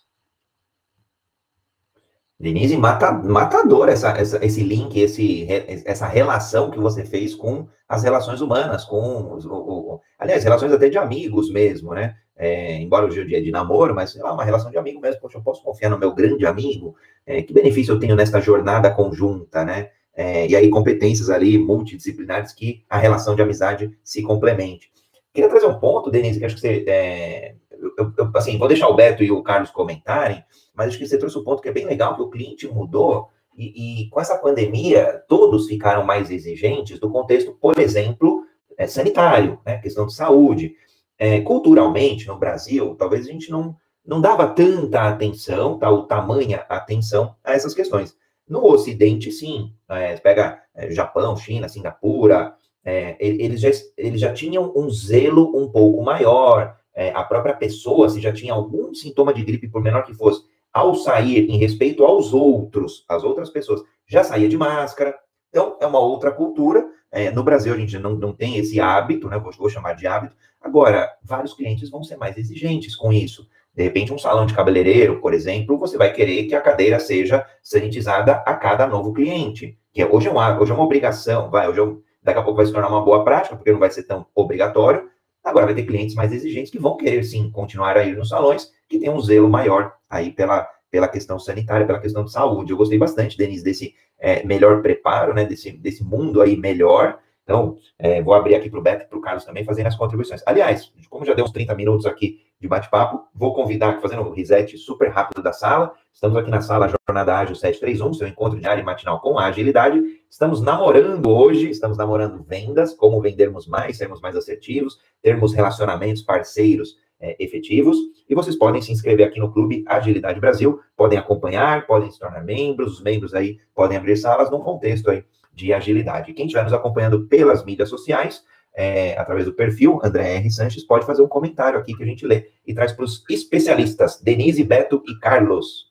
[2.41, 5.47] Denise, mata, matador essa, essa, esse link, esse,
[5.87, 10.89] essa relação que você fez com as relações humanas, com, o, o, aliás, relações até
[10.89, 12.21] de amigos mesmo, né?
[12.37, 15.01] É, embora hoje o dia é de namoro, mas sei lá, uma relação de amigo
[15.01, 16.95] mesmo, poxa, eu posso confiar no meu grande amigo,
[17.25, 19.91] é, que benefício eu tenho nesta jornada conjunta, né?
[20.15, 24.91] É, e aí, competências ali multidisciplinares que a relação de amizade se complemente.
[25.33, 26.85] Queria trazer um ponto, Denise, que acho que você.
[26.87, 27.55] É,
[27.99, 30.43] eu, eu, assim, vou deixar o Beto e o Carlos comentarem,
[30.75, 33.29] mas acho que você trouxe um ponto que é bem legal, que o cliente mudou,
[33.57, 38.45] e, e com essa pandemia, todos ficaram mais exigentes do contexto, por exemplo,
[38.79, 40.75] é, sanitário, né, questão de saúde.
[41.19, 47.35] É, culturalmente, no Brasil, talvez a gente não, não dava tanta atenção, tá, tamanha atenção
[47.43, 48.17] a essas questões.
[48.49, 54.73] No Ocidente, sim, é, pega é, Japão, China, Singapura, é, eles, já, eles já tinham
[54.77, 59.43] um zelo um pouco maior, é, a própria pessoa, se já tinha algum sintoma de
[59.43, 64.23] gripe, por menor que fosse, ao sair em respeito aos outros, às outras pessoas, já
[64.23, 65.15] saía de máscara.
[65.51, 66.87] Então, é uma outra cultura.
[67.17, 69.39] É, no Brasil, a gente não, não tem esse hábito, né?
[69.39, 70.37] Vou, vou chamar de hábito.
[70.61, 73.49] Agora, vários clientes vão ser mais exigentes com isso.
[73.75, 77.47] De repente, um salão de cabeleireiro, por exemplo, você vai querer que a cadeira seja
[77.63, 79.79] sanitizada a cada novo cliente.
[79.95, 82.43] Que é, hoje, é uma, hoje é uma obrigação, vai, hoje é um, daqui a
[82.43, 85.09] pouco vai se tornar uma boa prática, porque não vai ser tão obrigatório.
[85.43, 88.71] Agora vai ter clientes mais exigentes que vão querer, sim, continuar a ir nos salões,
[88.91, 92.73] que tem um zelo maior aí pela, pela questão sanitária, pela questão de saúde.
[92.73, 97.19] Eu gostei bastante, Denise, desse é, melhor preparo, né, desse, desse mundo aí melhor.
[97.43, 99.95] Então, é, vou abrir aqui para o Beto e para o Carlos também fazendo as
[99.95, 100.43] contribuições.
[100.45, 104.77] Aliás, como já deu uns 30 minutos aqui de bate-papo, vou convidar, fazendo um reset
[104.79, 105.93] super rápido da sala.
[106.13, 110.03] Estamos aqui na sala Jornada Ágil 731, seu encontro diário e matinal com agilidade.
[110.29, 116.97] Estamos namorando hoje, estamos namorando vendas, como vendermos mais, sermos mais assertivos, termos relacionamentos, parceiros
[117.21, 117.97] é, efetivos.
[118.29, 122.43] E vocês podem se inscrever aqui no Clube Agilidade Brasil, podem acompanhar, podem se tornar
[122.45, 126.35] membros, os membros aí podem abrir salas num contexto aí de agilidade.
[126.35, 130.51] Quem estiver nos acompanhando pelas mídias sociais, é, através do perfil André R.
[130.51, 134.21] Sanches, pode fazer um comentário aqui que a gente lê e traz para os especialistas,
[134.21, 135.91] Denise, Beto e Carlos.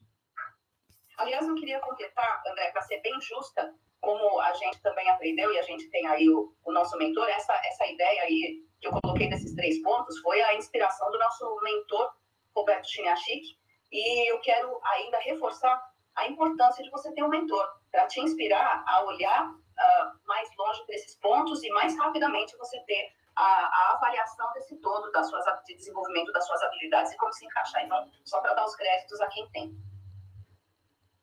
[1.18, 5.58] Aliás, eu queria completar, André, para ser bem justa, como a gente também aprendeu e
[5.58, 9.30] a gente tem aí o, o nosso mentor, essa, essa ideia aí que eu coloquei
[9.30, 12.14] desses três pontos foi a inspiração do nosso mentor,
[12.56, 13.58] Roberto Chiniachik,
[13.92, 15.82] e eu quero ainda reforçar
[16.16, 20.86] a importância de você ter um mentor para te inspirar a olhar uh, mais longe
[20.86, 25.76] desses pontos e mais rapidamente você ter a, a, avaliação desse todo das suas de
[25.76, 27.84] desenvolvimento das suas habilidades e como se encaixar.
[27.84, 29.76] Então, só para dar os créditos a quem tem.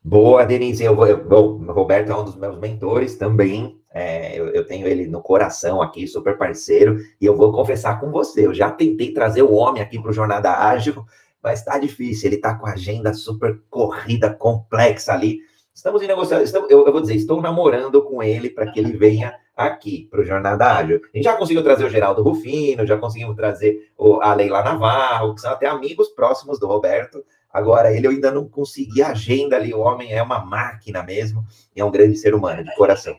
[0.04, 0.82] Boa, Denise.
[0.82, 3.80] Eu, eu, o Roberto é um dos meus mentores também.
[3.94, 6.98] É, eu, eu, tenho ele no coração aqui, super parceiro.
[7.20, 10.14] E eu vou confessar com você, eu já tentei trazer o homem aqui para o
[10.14, 11.04] Jornada Ágil,
[11.42, 12.28] mas está difícil.
[12.28, 15.40] Ele está com a agenda super corrida, complexa ali.
[15.72, 16.66] Estamos em negociação.
[16.68, 20.24] Eu, eu, vou dizer, estou namorando com ele para que ele venha aqui para o
[20.24, 21.00] Jornada Ágil.
[21.12, 25.34] A gente já conseguiu trazer o Geraldo Rufino, já conseguimos trazer o, a Leila Navarro,
[25.34, 27.24] que são até amigos próximos do Roberto.
[27.52, 29.74] Agora, ele eu ainda não consegui a agenda ali.
[29.74, 31.44] O homem é uma máquina mesmo,
[31.76, 33.16] e é um grande ser humano, de coração.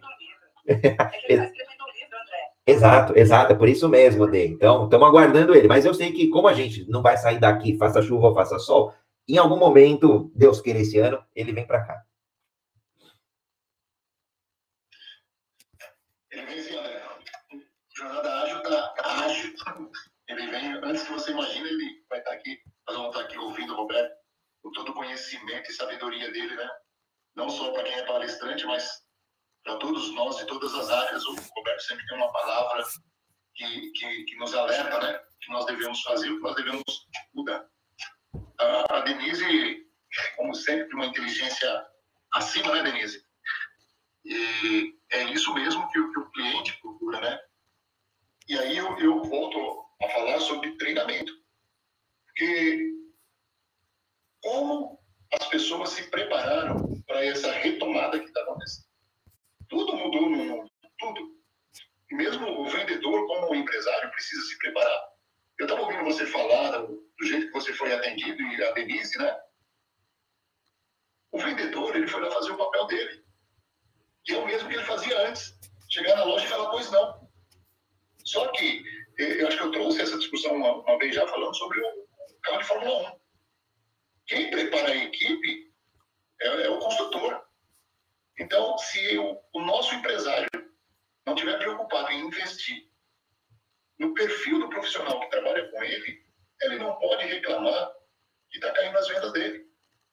[2.65, 4.47] exato, exato, é por isso mesmo, Dê.
[4.47, 5.67] Então, estamos aguardando ele.
[5.67, 8.57] Mas eu sei que, como a gente não vai sair daqui, faça chuva ou faça
[8.57, 8.91] sol,
[9.27, 12.01] em algum momento, Deus queira esse ano, ele vem para cá.
[20.53, 22.59] Vem, antes que você imagine, ele vai estar aqui.
[22.87, 24.15] Nós vamos estar aqui ouvindo o Roberto
[24.61, 26.69] com todo o conhecimento e sabedoria dele, né?
[27.35, 29.03] Não só para quem é palestrante, mas
[29.63, 31.25] para todos nós de todas as áreas.
[31.25, 32.83] O Roberto sempre tem uma palavra
[33.55, 35.19] que, que, que nos alerta, né?
[35.41, 36.83] Que nós devemos fazer, o que nós devemos
[37.33, 37.65] mudar.
[38.59, 39.87] A, Denise,
[40.37, 41.85] como sempre, uma inteligência
[42.33, 43.25] acima, né, Denise?
[44.25, 47.39] E é isso mesmo que, que o cliente procura, né?
[48.47, 51.33] E aí eu, eu volto a falar sobre treinamento.
[52.25, 52.93] Porque
[54.41, 54.99] como
[55.33, 58.87] as pessoas se prepararam para essa retomada que está acontecendo.
[59.69, 61.33] Tudo mudou no mundo, tudo.
[62.11, 65.13] Mesmo o vendedor, como o empresário, precisa se preparar.
[65.57, 69.17] Eu estava ouvindo você falar do, do, jeito que você foi atendido e a Denise,
[69.17, 69.39] né?
[71.31, 73.23] O vendedor, ele foi lá fazer o papel dele.
[74.27, 75.57] E é o mesmo que ele fazia antes.
[75.89, 77.29] Chegar na loja e falar, pois não.
[78.23, 78.83] Só que,
[79.17, 82.07] eu acho que eu trouxe essa discussão uma, uma vez já falando sobre o
[82.41, 83.23] carro de Fórmula 1
[84.25, 85.73] quem prepara a equipe
[86.41, 87.43] é, é o construtor.
[88.39, 90.49] Então, se o, o nosso empresário
[91.25, 92.89] não estiver preocupado em investir
[93.99, 96.25] no perfil do profissional que trabalha com ele,
[96.61, 97.93] ele não pode reclamar
[98.49, 99.67] que está caindo as vendas dele.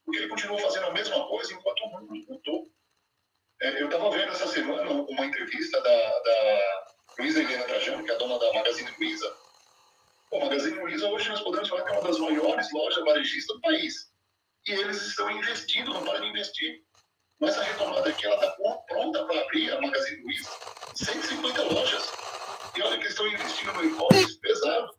[0.04, 2.70] Porque ele continua fazendo a mesma coisa enquanto o mundo mudou.
[3.62, 6.89] É, eu estava vendo essa semana uma entrevista da, da
[7.20, 9.36] Luísa Helena Trajano, que é a dona da Magazine Luiza,
[10.30, 13.60] o Magazine Luiza hoje nós podemos falar que é uma das maiores lojas varejistas do
[13.60, 14.10] país.
[14.66, 16.82] E eles estão investindo, não param de investir.
[17.38, 18.50] Mas a retomada aqui, ela está
[18.88, 20.50] pronta para abrir a Magazine Luiza
[20.94, 22.10] 150 lojas.
[22.74, 24.90] E olha que eles estão investindo no e-commerce pesado.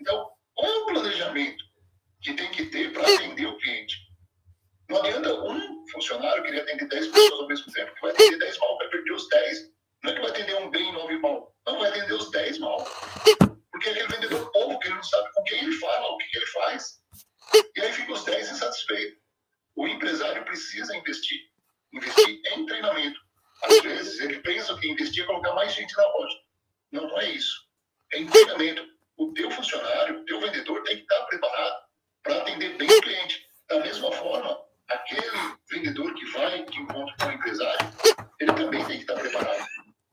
[0.00, 1.64] Então, qual é o planejamento
[2.22, 3.96] que tem que ter para atender o cliente?
[4.88, 8.58] Não adianta um funcionário querer atender 10 pessoas ao mesmo tempo, que vai atender 10
[8.58, 9.72] mal, vai perder os 10.
[10.02, 11.54] Não é que vai atender um bem e nove mal.
[11.66, 12.84] Não, vai atender os 10 mal.
[13.70, 16.26] Porque é aquele vendedor povo que ele não sabe com quem ele fala, o que,
[16.26, 17.00] que ele faz.
[17.76, 19.18] E aí fica os 10 insatisfeitos.
[19.76, 21.38] O empresário precisa investir.
[21.92, 23.20] Investir em treinamento.
[23.62, 26.36] Às vezes ele pensa que investir é colocar mais gente na loja.
[26.90, 27.54] Não, não é isso.
[28.12, 28.84] É em treinamento.
[29.16, 31.82] O teu funcionário, o teu vendedor tem que estar preparado
[32.22, 33.46] para atender bem o cliente.
[33.68, 37.90] Da mesma forma, aquele vendedor que vai, que encontra com o empresário,
[38.40, 39.64] ele também tem que estar preparado.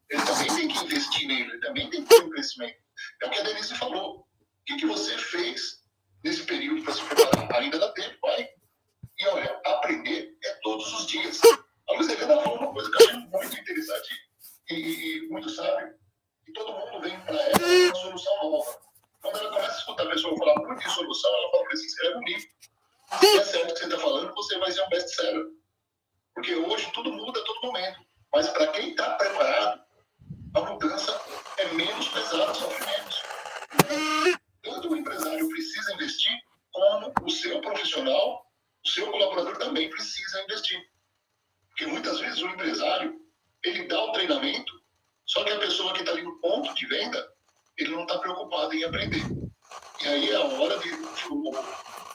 [0.10, 2.78] Ele também tem que investir nele, ele também tem que ter um crescimento.
[3.22, 4.20] É o que a Denise falou.
[4.20, 4.26] O
[4.66, 5.84] que, que você fez
[6.24, 7.62] nesse período para se preparar?
[7.62, 8.50] Ainda dá tempo, vai.
[9.18, 11.40] E olha, aprender é todos os dias.
[11.90, 14.16] A Luiz Helena falou uma coisa que eu achei muito interessante
[14.70, 15.94] e, muito sábio.
[16.48, 18.80] E todo mundo vem para ela com uma solução nova.
[19.22, 22.16] Quando ela começa a escutar a pessoa falar muito de solução, ela fala assim, escreve
[22.16, 22.50] um livro.
[23.20, 25.46] Se é certo que você está falando, você vai ser um best-seller.
[26.34, 28.00] Porque hoje tudo muda a todo momento.
[28.32, 29.82] Mas para quem está preparado,
[30.54, 31.22] a mudança
[31.58, 34.40] é menos pesada, sofre menos.
[34.64, 36.38] Tanto o empresário precisa investir,
[36.72, 38.46] como o seu profissional,
[38.84, 40.80] o seu colaborador também precisa investir.
[41.70, 43.20] Porque muitas vezes o empresário,
[43.64, 44.74] ele dá o treinamento,
[45.26, 47.32] só que a pessoa que está ali no ponto de venda,
[47.78, 49.24] ele não está preocupado em aprender.
[50.04, 50.90] E aí é a hora de
[51.30, 52.09] o, o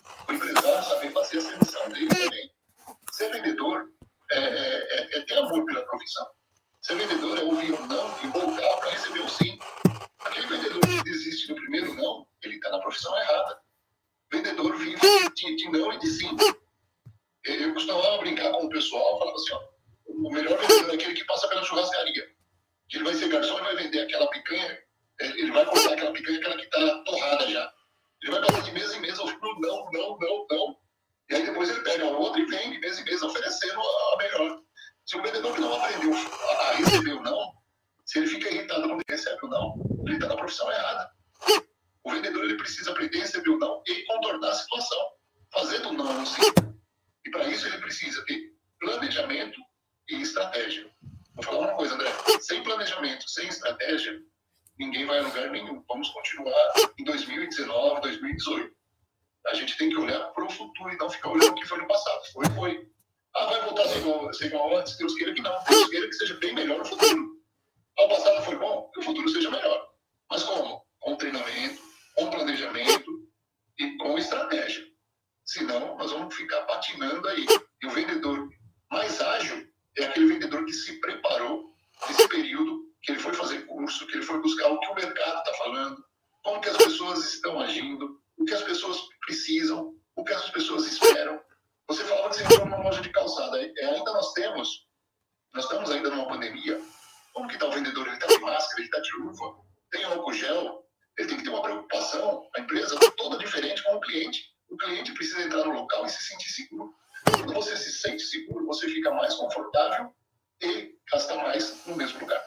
[111.95, 112.43] no mesmo lugar.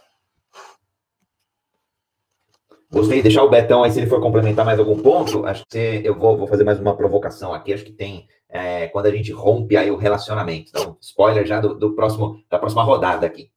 [2.90, 6.02] Gostei de deixar o Betão aí, se ele for complementar mais algum ponto, acho que
[6.06, 9.32] eu vou, vou fazer mais uma provocação aqui, acho que tem é, quando a gente
[9.32, 10.70] rompe aí o relacionamento.
[10.70, 13.52] Então, spoiler já do, do próximo, da próxima rodada aqui.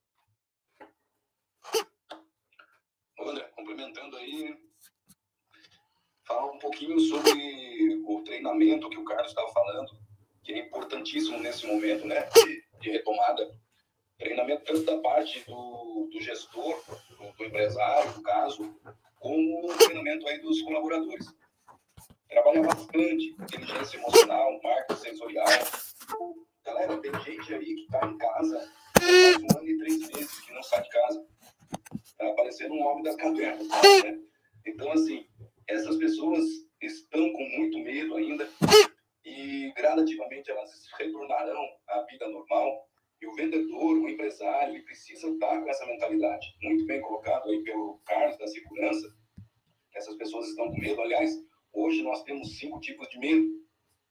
[3.21, 4.57] André, complementando aí,
[6.27, 9.93] falar um pouquinho sobre o treinamento que o Carlos estava falando,
[10.43, 13.49] que é importantíssimo nesse momento né, de, de retomada.
[14.21, 16.79] Treinamento tanto da parte do, do gestor,
[17.09, 18.79] do, do empresário, no caso,
[19.19, 21.27] como o treinamento aí dos colaboradores.
[22.29, 25.47] Trabalha bastante inteligência emocional, marketing sensorial.
[26.65, 30.53] Galera, tem gente aí que está em casa há um ano e três meses, que
[30.53, 31.27] não sai de casa.
[32.05, 33.67] Está parecendo um homem das cavernas.
[33.69, 34.21] Né?
[34.67, 35.27] Então, assim,
[35.67, 36.45] essas pessoas
[36.83, 38.47] estão com muito medo ainda
[39.25, 42.90] e gradativamente elas retornarão à vida normal.
[43.21, 46.47] E o vendedor, o empresário, ele precisa estar com essa mentalidade.
[46.63, 49.15] Muito bem colocado aí pelo Carlos da segurança.
[49.95, 51.01] Essas pessoas estão com medo.
[51.03, 51.31] Aliás,
[51.73, 53.61] hoje nós temos cinco tipos de medo.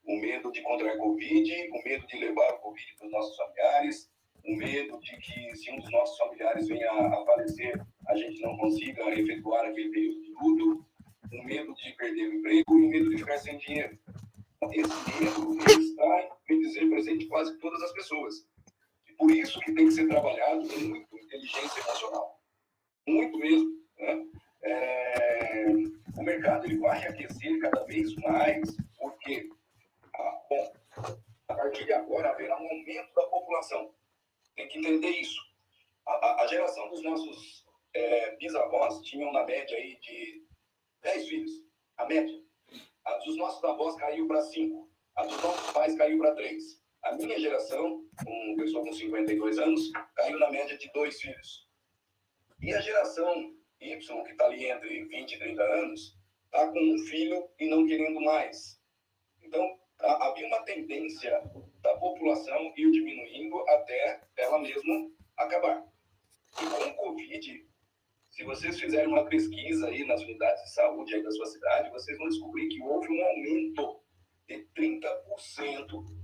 [0.06, 4.12] O medo de contrair Covid, o medo de levar o Covid para os nossos familiares,
[4.46, 8.58] o medo de que se um dos nossos familiares venha a falecer, a gente não
[8.58, 10.86] consiga efetuar aquele período de luto,
[11.32, 13.98] o medo de perder o emprego e o medo de ficar sem dinheiro.
[14.72, 18.48] Esse medo está, bem dizer, presente em quase todas as pessoas.
[19.20, 22.42] Por isso que tem que ser trabalhado muito inteligência emocional.
[23.06, 23.70] Muito mesmo.
[23.98, 24.26] Né?
[24.64, 25.66] É,
[26.18, 29.50] o mercado ele vai aquecer cada vez mais, porque
[30.16, 30.74] ah, bom,
[31.50, 33.94] a partir de agora haverá um aumento da população.
[34.56, 35.42] Tem que entender isso.
[36.08, 40.46] A, a geração dos nossos é, bisavós tinham na média aí de
[41.02, 41.52] 10 filhos,
[41.98, 42.42] a média.
[43.04, 46.80] A dos nossos avós caiu para 5, a dos nossos pais caiu para 3.
[47.04, 51.68] A minha geração, com pessoa com 52 anos, caiu na média de dois filhos.
[52.62, 56.98] E a geração Y, que está ali entre 20 e 30 anos, está com um
[57.00, 58.82] filho e não querendo mais.
[59.42, 61.42] Então, havia uma tendência
[61.82, 65.86] da população ir diminuindo até ela mesma acabar.
[66.62, 67.70] E com o Covid,
[68.30, 72.18] se vocês fizerem uma pesquisa aí nas unidades de saúde aí da sua cidade, vocês
[72.18, 74.02] vão descobrir que houve um aumento
[74.48, 76.19] de 30%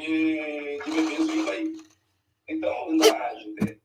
[0.00, 1.76] de, de bebês vindo aí.
[2.48, 3.80] Então, na gente,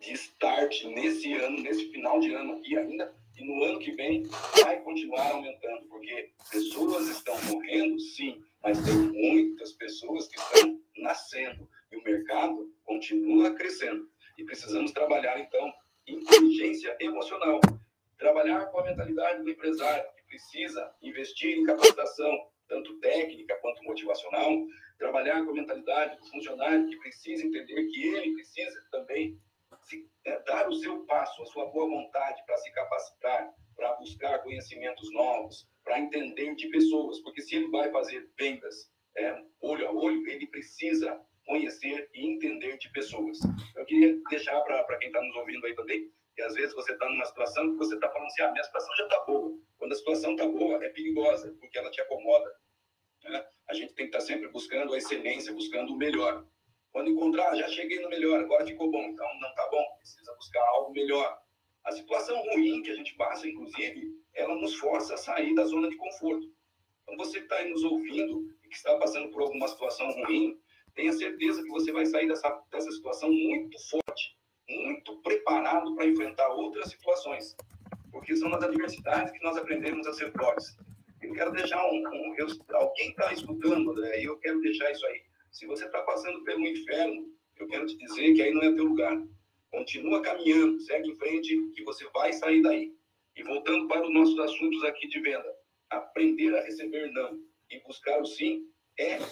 [0.00, 4.24] de start nesse ano, nesse final de ano aqui ainda, e no ano que vem
[4.62, 11.68] vai continuar aumentando, porque pessoas estão morrendo, sim, mas tem muitas pessoas que estão nascendo
[11.92, 14.08] e o mercado continua crescendo.
[14.38, 15.72] E precisamos trabalhar, então,
[16.06, 17.60] inteligência emocional,
[18.18, 22.30] trabalhar com a mentalidade do empresário, que precisa investir em capacitação,
[22.68, 24.66] tanto técnica quanto motivacional,
[24.98, 29.38] trabalhar com a mentalidade do funcionário, que precisa entender que ele precisa também
[29.82, 34.42] se, é, dar o seu passo, a sua boa vontade para se capacitar, para buscar
[34.42, 39.92] conhecimentos novos, para entender de pessoas, porque se ele vai fazer vendas é, olho a
[39.92, 43.38] olho, ele precisa conhecer e entender de pessoas.
[43.76, 47.08] Eu queria deixar para quem está nos ouvindo aí também, que às vezes você está
[47.08, 49.58] numa situação que você está falando assim, ah, minha situação já está boa.
[49.78, 52.54] Quando a situação está boa, é perigosa, porque ela te acomoda.
[53.24, 53.46] Né?
[53.66, 56.46] A gente tem que estar tá sempre buscando a excelência, buscando o melhor.
[56.92, 60.34] Quando encontrar, ah, já cheguei no melhor, agora ficou bom, então não está bom, precisa
[60.34, 61.38] buscar algo melhor.
[61.84, 65.88] A situação ruim que a gente passa, inclusive, ela nos força a sair da zona
[65.88, 66.46] de conforto.
[67.02, 70.60] Então, você que está nos ouvindo e que está passando por alguma situação ruim,
[70.94, 74.36] tenha certeza que você vai sair dessa, dessa situação muito forte,
[74.68, 77.56] muito preparado para enfrentar outras situações.
[78.10, 80.76] Porque são nas adversidades que nós aprendemos a ser fortes.
[81.22, 82.02] Eu quero deixar um.
[82.08, 84.20] um eu, alguém está escutando, né?
[84.22, 85.22] eu quero deixar isso aí.
[85.50, 88.84] Se você está passando pelo inferno, eu quero te dizer que aí não é teu
[88.84, 89.22] lugar.
[89.70, 92.94] Continua caminhando, segue em frente, que você vai sair daí.
[93.34, 95.52] E voltando para os nossos assuntos aqui de venda,
[95.90, 97.38] aprender a receber não
[97.70, 98.64] e buscar o sim
[98.98, 99.22] é, é,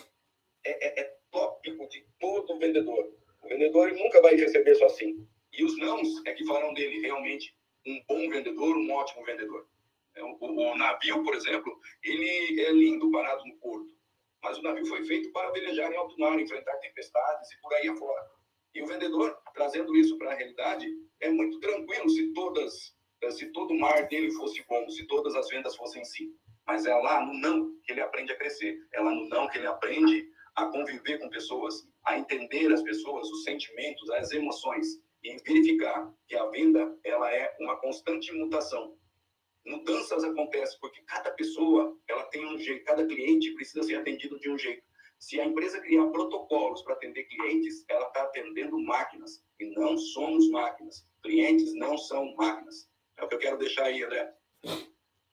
[0.65, 3.13] é, é tópico de todo vendedor.
[3.45, 5.27] O vendedor nunca vai receber só sim.
[5.53, 7.55] E os nãos é que farão dele realmente
[7.87, 9.69] um bom vendedor, um ótimo vendedor.
[10.17, 13.95] É, o, o, navio, por exemplo, ele é lindo parado no porto
[14.45, 17.89] mas o navio foi feito para velejar em alto mar, enfrentar tempestades e por aí
[17.89, 18.31] afora.
[18.75, 20.87] E o vendedor, trazendo isso para a realidade,
[21.21, 22.95] é muito tranquilo se todas,
[23.31, 26.31] se todo o mar dele fosse bom, se todas as vendas fossem sim.
[26.67, 29.57] Mas é lá no não que ele aprende a crescer, é lá no não que
[29.57, 34.87] ele aprende a conviver com pessoas, a entender as pessoas, os sentimentos, as emoções
[35.23, 38.97] e verificar que a venda ela é uma constante mutação
[39.67, 44.51] mudanças acontecem porque cada pessoa ela tem um jeito, cada cliente precisa ser atendido de
[44.51, 44.83] um jeito.
[45.19, 50.51] Se a empresa criar protocolos para atender clientes, ela está atendendo máquinas e não somos
[50.51, 51.07] máquinas.
[51.23, 52.91] Clientes não são máquinas.
[53.17, 54.35] É o que eu quero deixar aí, André.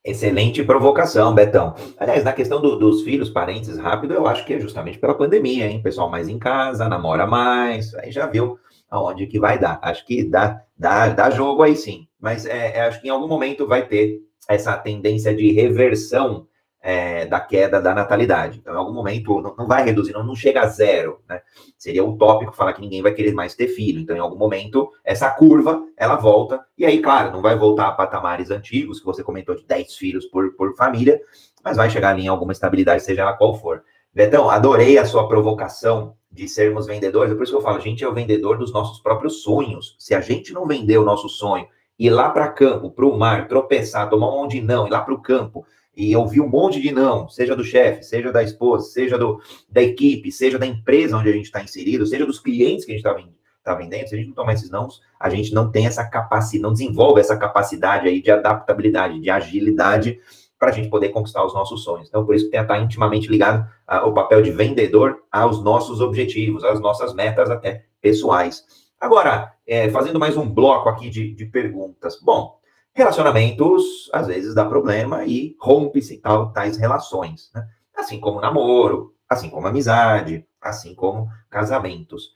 [0.04, 1.76] Excelente provocação, Betão.
[1.98, 5.68] Aliás, na questão do, dos filhos, parentes, rápido, eu acho que é justamente pela pandemia,
[5.68, 5.82] hein?
[5.82, 8.58] Pessoal mais em casa, namora mais, aí já viu
[8.90, 9.80] aonde que vai dar.
[9.82, 13.28] Acho que dá, dá, dá jogo aí sim mas é, é, acho que em algum
[13.28, 16.48] momento vai ter essa tendência de reversão
[16.82, 18.58] é, da queda da natalidade.
[18.60, 21.42] Então, em algum momento, não, não vai reduzir, não, não, chega a zero, né?
[21.78, 24.00] Seria utópico falar que ninguém vai querer mais ter filho.
[24.02, 26.66] Então, em algum momento, essa curva, ela volta.
[26.78, 30.26] E aí, claro, não vai voltar a patamares antigos, que você comentou de 10 filhos
[30.26, 31.22] por, por família,
[31.64, 33.84] mas vai chegar ali em alguma estabilidade, seja ela qual for.
[34.14, 37.32] Betão, adorei a sua provocação de sermos vendedores.
[37.32, 39.96] É por isso que eu falo, a gente é o vendedor dos nossos próprios sonhos.
[40.00, 41.68] Se a gente não vender o nosso sonho
[42.00, 45.02] ir lá para campo, para o mar, tropeçar, tomar um monte de não, ir lá
[45.02, 45.66] para o campo
[45.96, 49.82] e ouvir um monte de não, seja do chefe, seja da esposa, seja do, da
[49.82, 53.06] equipe, seja da empresa onde a gente está inserido, seja dos clientes que a gente
[53.06, 55.86] está vendendo, tá vendendo, se a gente não tomar esses nãos, a gente não tem
[55.86, 60.20] essa capacidade, não desenvolve essa capacidade aí de adaptabilidade, de agilidade
[60.58, 62.08] para a gente poder conquistar os nossos sonhos.
[62.08, 66.00] Então, por isso que tem que estar intimamente ligado ao papel de vendedor aos nossos
[66.00, 68.64] objetivos, às nossas metas até pessoais.
[69.00, 72.20] Agora, é, fazendo mais um bloco aqui de, de perguntas.
[72.22, 72.61] Bom,
[72.94, 77.68] relacionamentos às vezes dá problema e rompe-se tal, tais relações, né?
[77.96, 82.32] Assim como namoro, assim como amizade, assim como casamentos.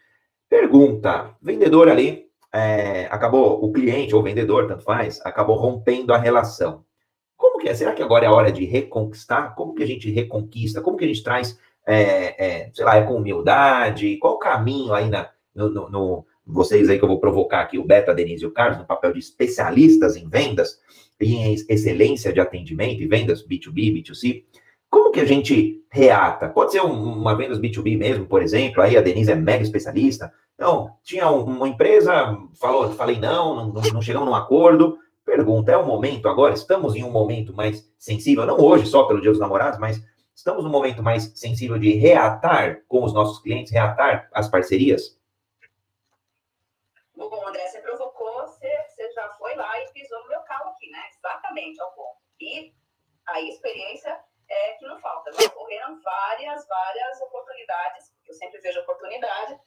[0.50, 6.86] Pergunta: vendedor ali é, acabou, o cliente ou vendedor, tanto faz, acabou rompendo a relação.
[7.36, 7.74] Como que é?
[7.74, 9.54] Será que agora é a hora de reconquistar?
[9.56, 10.82] Como que a gente reconquista?
[10.82, 14.18] Como que a gente traz, é, é, sei lá, é com humildade?
[14.18, 17.84] Qual o caminho aí na, no, no, vocês aí que eu vou provocar aqui, o
[17.84, 20.80] Beto, a Denise e o Carlos, no papel de especialistas em vendas
[21.20, 24.44] e em excelência de atendimento e vendas B2B, B2C,
[24.90, 26.48] como que a gente reata?
[26.48, 30.32] Pode ser um, uma vendas B2B mesmo, por exemplo, aí a Denise é mega especialista.
[30.54, 34.98] Então, tinha uma empresa, falou, falei não, não, não chegamos num acordo.
[35.26, 36.54] Pergunta, é o momento agora?
[36.54, 40.02] Estamos em um momento mais sensível, não hoje só pelo Dia dos Namorados, mas
[40.34, 45.18] estamos num momento mais sensível de reatar com os nossos clientes, reatar as parcerias?
[47.18, 50.90] Bom, André, você provocou, você, você já foi lá e pisou no meu carro aqui,
[51.80, 52.18] ao ponto.
[52.40, 52.74] E
[53.28, 55.32] a experiência é que não falta.
[55.34, 58.14] Já ocorreram várias, várias oportunidades.
[58.28, 59.60] Eu sempre vejo oportunidade.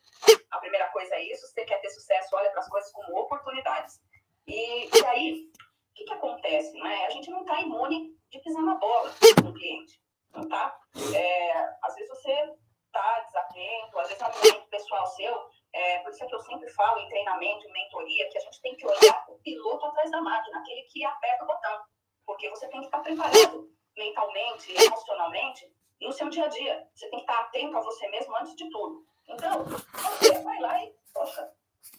[0.50, 1.46] A primeira coisa é isso.
[1.46, 4.00] Se você quer ter sucesso, olha para as coisas como oportunidades.
[4.46, 5.50] E, e aí,
[5.90, 6.72] o que, que acontece?
[6.78, 7.06] Né?
[7.06, 9.12] A gente não está imune de pisar na bola
[9.42, 10.00] com o cliente.
[10.32, 10.78] Não tá?
[11.14, 12.54] É, às vezes você
[12.86, 16.40] está desatento, às vezes é um momento pessoal seu é, por isso é que eu
[16.40, 20.10] sempre falo em treinamento, em mentoria, que a gente tem que olhar o piloto atrás
[20.10, 21.80] da máquina, aquele que aperta o botão.
[22.26, 26.88] Porque você tem que estar preparado mentalmente, emocionalmente, no seu dia a dia.
[26.94, 29.04] Você tem que estar atento a você mesmo antes de tudo.
[29.28, 31.52] Então, você vai lá e, poxa,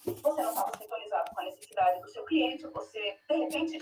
[0.03, 3.77] você não estava sintonizado com a necessidade do seu cliente, você, de repente,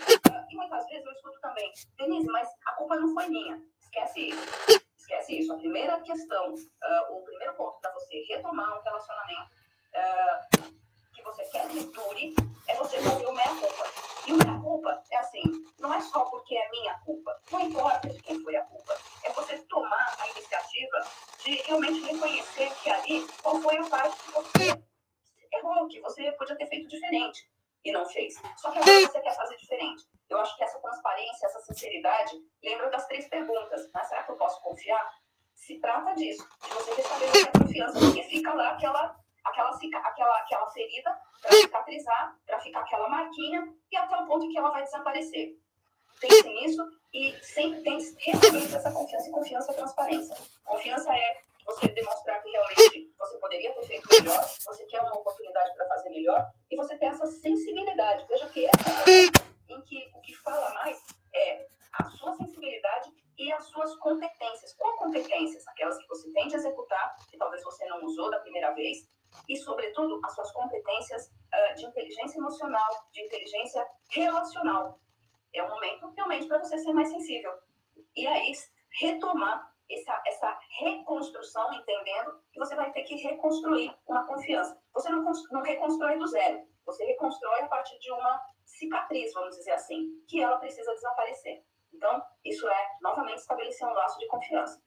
[0.50, 3.62] e muitas vezes eu escuto também, Denise, mas a culpa não foi minha.
[3.80, 4.82] Esquece isso.
[4.98, 5.54] Esquece isso.
[5.54, 9.57] A primeira questão, uh, o primeiro ponto para você retomar um relacionamento
[9.98, 10.74] uh,
[11.14, 12.36] que você quer que dure
[12.68, 13.86] é você fazer o meia-culpa.
[14.28, 15.44] E o meia-culpa é assim,
[15.80, 17.40] não é só porque é minha culpa.
[17.52, 18.98] Não importa de quem foi a culpa.
[19.24, 21.08] É você tomar a iniciativa
[21.44, 24.84] de realmente reconhecer que ali qual foi o parte que você
[25.54, 27.50] errou, que você podia ter feito diferente
[27.84, 28.36] e não fez.
[28.58, 30.06] Só que agora você quer fazer diferente.
[30.30, 33.90] Eu acho que essa transparência, essa sinceridade, lembra das três perguntas.
[33.94, 34.04] Né?
[34.04, 35.10] Será que eu posso confiar?
[35.56, 39.16] Se trata disso, de você restabelecer a confiança, porque fica lá aquela,
[39.50, 39.70] aquela,
[40.04, 44.72] aquela, aquela ferida para cicatrizar, para ficar aquela marquinha, e até o ponto que ela
[44.72, 45.58] vai desaparecer.
[46.20, 46.84] Pense nisso
[47.14, 50.38] e sempre tente restabelecer essa confiança, e confiança é transparência.
[50.66, 55.76] Confiança é você demonstrar que realmente você poderia ter feito melhor, você quer uma oportunidade
[55.76, 58.26] para fazer melhor, e você tem essa sensibilidade.
[58.28, 60.98] Veja que essa é em que o que fala mais
[61.34, 64.74] é a sua sensibilidade e as suas competências.
[64.74, 65.68] Qual competências?
[65.68, 69.08] Aquelas que você tem de executar, que talvez você não usou da primeira vez,
[69.48, 75.00] e, sobretudo, as suas competências uh, de inteligência emocional, de inteligência relacional.
[75.54, 77.52] É um momento realmente para você ser mais sensível.
[78.16, 78.52] E aí,
[79.00, 84.78] retomar essa, essa reconstrução, entendendo que você vai ter que reconstruir uma confiança.
[84.94, 89.72] Você não, não reconstrói do zero, você reconstrói a partir de uma cicatriz, vamos dizer
[89.72, 91.64] assim, que ela precisa desaparecer.
[91.94, 94.82] Então, isso é, novamente, estabelecer um laço de confiança.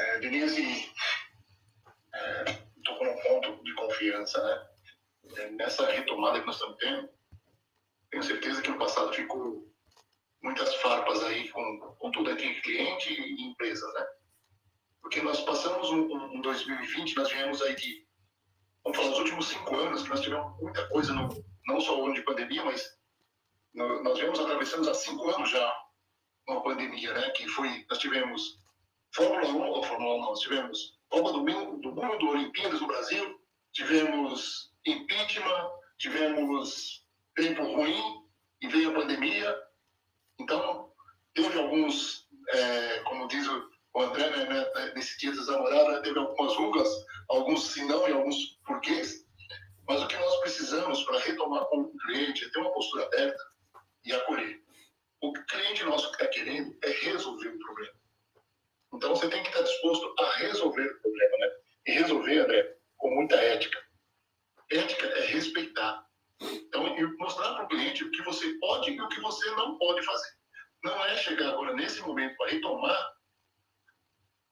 [0.00, 0.90] É, Denise,
[2.14, 2.44] é,
[2.84, 4.66] tocou num ponto de confiança, né?
[5.36, 7.10] É, nessa retomada que nós estamos tendo,
[8.10, 9.70] tenho certeza que no passado ficou
[10.42, 14.06] muitas farpas aí com, com tudo aqui, cliente e empresas, né?
[15.02, 18.06] Porque nós passamos um, um 2020, nós viemos aí de,
[18.82, 21.28] vamos falar, os últimos cinco anos, que nós tivemos muita coisa, no,
[21.66, 22.98] não só o ano de pandemia, mas
[23.74, 25.76] no, nós viemos atravessamos há cinco anos já
[26.48, 27.30] uma pandemia, né?
[27.30, 28.60] Que foi, nós tivemos
[29.14, 33.40] Fórmula 1, ou Fórmula 1 não, tivemos Copa do Mundo, do Mundo, Olimpíadas no Brasil,
[33.72, 37.04] tivemos impeachment, tivemos
[37.34, 38.24] tempo ruim
[38.62, 39.56] e veio a pandemia.
[40.38, 40.92] Então,
[41.34, 45.46] teve alguns, é, como diz o André, né, né, nesse dia dos
[46.02, 46.88] teve algumas rugas,
[47.28, 49.26] alguns sim não e alguns porquês.
[49.88, 53.42] Mas o que nós precisamos para retomar com o cliente é ter uma postura aberta
[54.04, 54.62] e acolher.
[55.20, 57.99] O cliente nosso que está querendo é resolver o problema.
[58.92, 61.50] Então você tem que estar disposto a resolver o problema, né?
[61.86, 63.78] E resolver, André, com muita ética.
[64.70, 66.06] Ética é respeitar.
[66.40, 70.02] Então, mostrar para o cliente o que você pode e o que você não pode
[70.04, 70.30] fazer.
[70.82, 73.14] Não é chegar agora, nesse momento, para retomar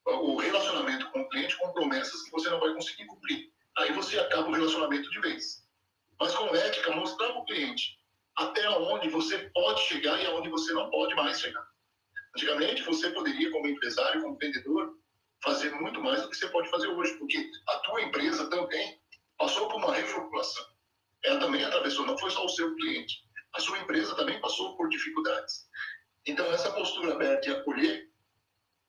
[0.04, 3.52] o relacionamento com o cliente com promessas que você não vai conseguir cumprir.
[3.78, 5.66] Aí você acaba o relacionamento de vez.
[6.20, 7.98] Mas com ética, mostrar para o cliente
[8.36, 11.67] até onde você pode chegar e aonde você não pode mais chegar.
[12.36, 14.94] Antigamente, você poderia, como empresário, como vendedor,
[15.42, 19.00] fazer muito mais do que você pode fazer hoje, porque a tua empresa também
[19.36, 20.66] passou por uma reformulação.
[21.24, 23.22] Ela também atravessou, não foi só o seu cliente.
[23.54, 25.68] A sua empresa também passou por dificuldades.
[26.26, 28.08] Então, essa postura aberta e acolher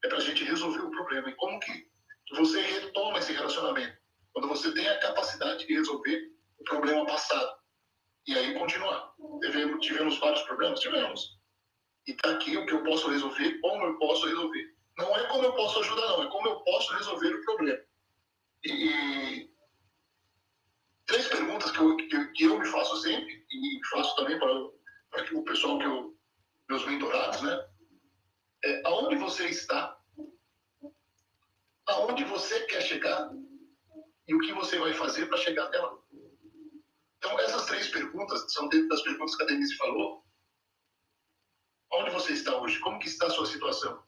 [0.04, 1.30] é para a gente resolver o problema.
[1.30, 1.88] E como que
[2.36, 3.98] você retoma esse relacionamento?
[4.34, 7.52] Quando você tem a capacidade de resolver o problema passado.
[8.28, 9.14] E aí continuar.
[9.82, 10.80] Tivemos, vários problemas?
[10.80, 11.39] Tivemos.
[12.08, 14.76] E está aqui o que eu posso resolver, como eu posso resolver.
[14.98, 16.24] Não é como eu posso ajudar, não.
[16.24, 17.80] É como eu posso resolver o problema.
[18.66, 19.50] E,
[21.06, 21.98] três perguntas que eu,
[22.34, 24.52] que, eu me faço sempre, e faço também para
[25.34, 26.18] o pessoal que eu,
[26.70, 27.68] meus mentorados, né?
[28.64, 29.98] É, aonde você está?
[31.88, 33.32] Aonde você quer chegar?
[34.28, 35.98] E o que você vai fazer para chegar até lá?
[37.18, 40.24] Então, essas três perguntas são dentro das perguntas que a Denise falou.
[41.92, 42.80] Onde você está hoje?
[42.80, 44.04] Como que está a sua situação?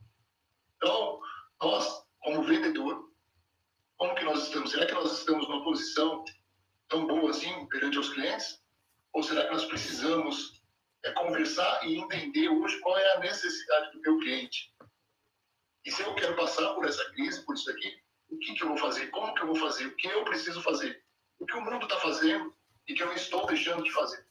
[0.78, 1.20] Então,
[1.62, 3.12] nós, como vendedor,
[3.98, 4.72] como que nós estamos?
[4.72, 6.24] Será que nós estamos numa posição
[6.88, 8.62] tão boa assim perante os clientes?
[9.14, 10.62] Ou será que nós precisamos
[11.04, 14.74] é, conversar e entender hoje qual é a necessidade do meu cliente?
[15.84, 18.70] E se eu quero passar por essa crise, por isso aqui, o que, que eu
[18.70, 19.08] vou fazer?
[19.08, 19.88] Como que eu vou fazer?
[19.88, 21.04] O que eu preciso fazer?
[21.40, 22.56] O que o mundo está fazendo
[22.88, 24.26] e que eu estou deixando de fazer?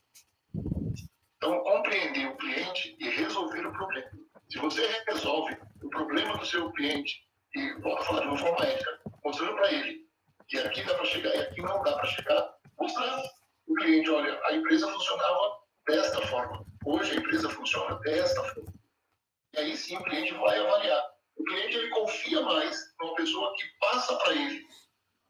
[1.43, 4.11] Então, compreender o cliente e resolver o problema.
[4.51, 9.01] Se você resolve o problema do seu cliente e, vou falar de uma forma ética,
[9.25, 10.07] mostrando para ele
[10.49, 13.23] que aqui dá para chegar e aqui não dá para chegar, mostrar
[13.67, 18.75] o cliente, olha, a empresa funcionava desta forma, hoje a empresa funciona desta forma.
[19.55, 21.11] E aí sim o cliente vai avaliar.
[21.37, 24.67] O cliente ele confia mais numa pessoa que passa para ele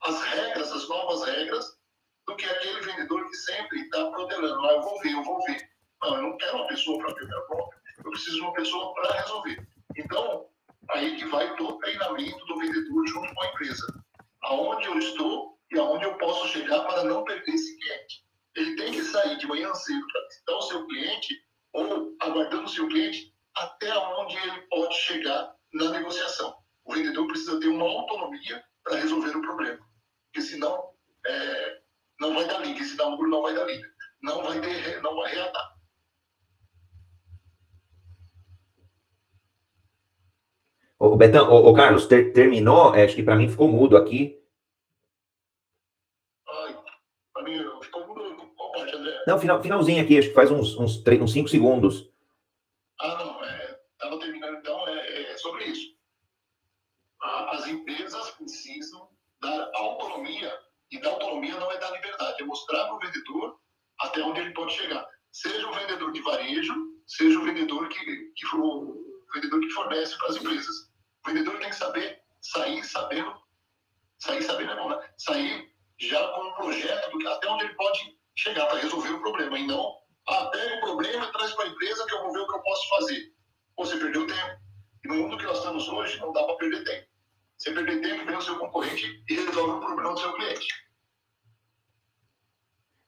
[0.02, 1.78] as regras, as novas regras,
[2.26, 4.66] do que aquele vendedor que sempre está protelando.
[4.66, 5.69] Ah, eu vou ver, eu vou ver.
[6.02, 9.20] Não, eu não quero uma pessoa para minha conta, eu preciso de uma pessoa para
[9.20, 9.68] resolver.
[9.96, 10.46] Então,
[10.90, 13.86] aí que vai todo o treinamento do vendedor junto com a empresa.
[14.42, 18.24] Aonde eu estou e aonde eu posso chegar para não perder esse cliente.
[18.56, 21.34] Ele tem que sair de manhã cedo para visitar o seu cliente
[21.72, 26.56] ou aguardando o seu cliente até onde ele pode chegar na negociação.
[26.84, 29.78] O vendedor precisa ter uma autonomia para resolver o problema.
[30.26, 30.90] Porque senão
[31.26, 31.80] é,
[32.18, 32.80] não vai dar liga.
[32.80, 33.88] Esse namoro não vai dar liga.
[34.22, 35.69] Não vai, ter, não vai reatar.
[41.00, 42.94] Ô, Betão, ô, ô Carlos, ter, terminou?
[42.94, 44.38] É, acho que para mim ficou mudo aqui.
[46.46, 46.78] Ai,
[47.32, 48.52] para mim ficou mudo.
[48.54, 49.24] Qual parte, André?
[49.26, 52.06] Não, final, finalzinho aqui, acho que faz uns, uns, três, uns cinco segundos.
[53.00, 53.42] Ah, não,
[53.94, 55.90] estava é, terminando então, é, é sobre isso.
[57.22, 59.08] As empresas precisam
[59.40, 60.52] dar autonomia,
[60.92, 63.58] e dar autonomia não é dar liberdade, é mostrar para o vendedor
[64.00, 65.06] até onde ele pode chegar.
[65.32, 66.74] Seja o vendedor de varejo,
[67.06, 68.04] seja o vendedor que,
[68.36, 70.89] que for o vendedor que fornece para as empresas.
[71.24, 73.34] O vendedor tem que saber sair sabendo,
[74.18, 74.98] sair sabendo é bom, né?
[75.18, 79.58] Sair já com um projeto do, até onde ele pode chegar para resolver o problema.
[79.58, 79.94] E não,
[80.28, 82.62] ah, pega o problema traz para a empresa que eu vou ver o que eu
[82.62, 83.34] posso fazer.
[83.76, 84.60] Você perdeu tempo.
[85.04, 87.06] E no mundo que nós estamos hoje, não dá para perder tempo.
[87.56, 90.90] Você perder tempo, vem o seu concorrente e resolve o problema do seu cliente.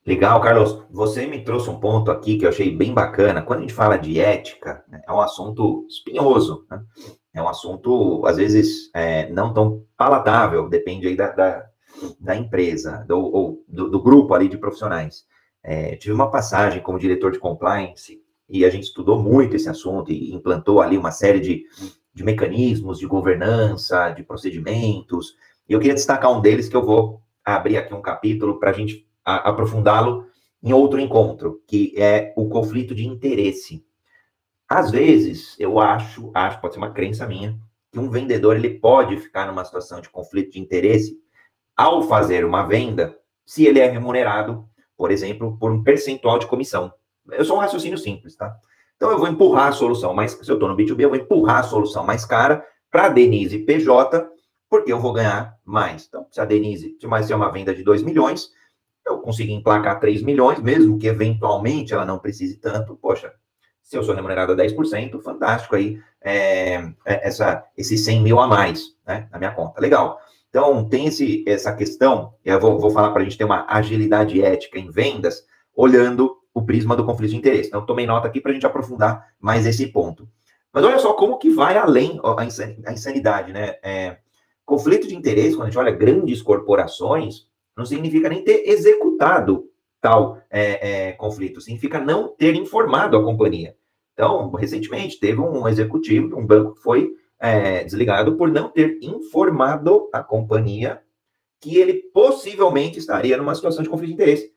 [0.05, 0.85] Legal, Carlos.
[0.91, 3.43] Você me trouxe um ponto aqui que eu achei bem bacana.
[3.43, 6.67] Quando a gente fala de ética, né, é um assunto espinhoso.
[6.71, 6.85] Né?
[7.35, 11.66] É um assunto, às vezes, é, não tão palatável, depende aí da, da,
[12.20, 15.24] da empresa, do, ou do, do, grupo ali de profissionais.
[15.62, 20.12] É, tive uma passagem como diretor de compliance e a gente estudou muito esse assunto
[20.12, 21.64] e implantou ali uma série de,
[22.12, 25.35] de mecanismos de governança, de procedimentos,
[25.68, 28.72] e eu queria destacar um deles que eu vou abrir aqui um capítulo para a
[28.74, 30.26] gente aprofundá-lo
[30.62, 33.85] em outro encontro, que é o conflito de interesse.
[34.75, 37.59] Às vezes, eu acho, acho, pode ser uma crença minha,
[37.93, 41.14] que um vendedor ele pode ficar numa situação de conflito de interesse
[41.77, 43.14] ao fazer uma venda,
[43.45, 44.66] se ele é remunerado,
[44.97, 46.91] por exemplo, por um percentual de comissão.
[47.33, 48.57] Eu sou um raciocínio simples, tá?
[48.97, 51.59] Então eu vou empurrar a solução mais, se eu estou no B2B, eu vou empurrar
[51.59, 54.27] a solução mais cara para Denise PJ,
[54.70, 56.07] porque eu vou ganhar mais.
[56.09, 58.51] Então, se a Denise, se vai ser uma venda de 2 milhões,
[59.07, 63.35] eu consegui emplacar 3 milhões, mesmo que eventualmente ela não precise tanto, poxa,
[63.83, 66.74] se eu sou remunerado a 10%, fantástico aí, é,
[67.05, 69.80] é, essa, esses 100 mil a mais, né, na minha conta.
[69.80, 70.18] Legal.
[70.49, 74.43] Então, tem esse, essa questão, eu vou, vou falar para a gente ter uma agilidade
[74.43, 77.68] ética em vendas, olhando o prisma do conflito de interesse.
[77.68, 80.28] Então, tomei nota aqui para a gente aprofundar mais esse ponto.
[80.72, 82.20] Mas olha só como que vai além
[82.85, 83.76] a insanidade, né?
[83.83, 84.18] É,
[84.64, 89.64] conflito de interesse, quando a gente olha grandes corporações, não significa nem ter executado
[90.03, 93.74] tal é, é, conflito, significa não ter informado a companhia.
[94.12, 98.98] Então, recentemente, teve um executivo de um banco que foi é, desligado por não ter
[99.00, 101.00] informado a companhia
[101.61, 104.53] que ele possivelmente estaria numa situação de conflito de interesse.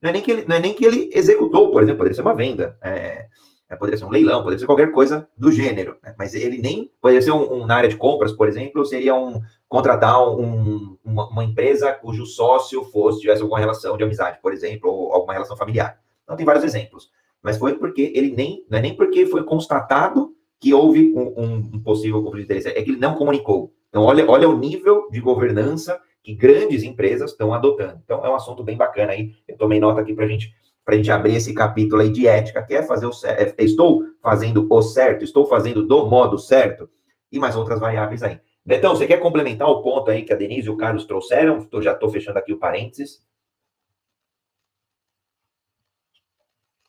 [0.00, 2.22] Não é nem que ele, não é nem que ele executou, por exemplo, poderia ser
[2.22, 3.26] uma venda, é,
[3.68, 6.14] é, poderia ser um leilão, poderia ser qualquer coisa do gênero, né?
[6.16, 9.40] mas ele nem, poderia ser um, um, na área de compras, por exemplo, seria um,
[9.68, 14.90] contratar um, uma, uma, empresa cujo sócio fosse, tivesse alguma relação de amizade, por exemplo,
[14.90, 16.00] ou alguma relação familiar.
[16.22, 17.10] Então, tem vários exemplos
[17.46, 21.80] mas foi porque ele nem, não é nem porque foi constatado que houve um, um
[21.80, 23.72] possível conflito de interesse, é que ele não comunicou.
[23.88, 28.00] Então, olha, olha o nível de governança que grandes empresas estão adotando.
[28.04, 29.32] Então, é um assunto bem bacana aí.
[29.46, 30.52] Eu tomei nota aqui para gente
[30.84, 34.04] a gente abrir esse capítulo aí de ética, que é fazer o certo, é, estou
[34.20, 36.90] fazendo o certo, estou fazendo do modo certo,
[37.30, 38.40] e mais outras variáveis aí.
[38.66, 41.68] Betão, você quer complementar o ponto aí que a Denise e o Carlos trouxeram?
[41.70, 43.24] Eu já estou fechando aqui o parênteses.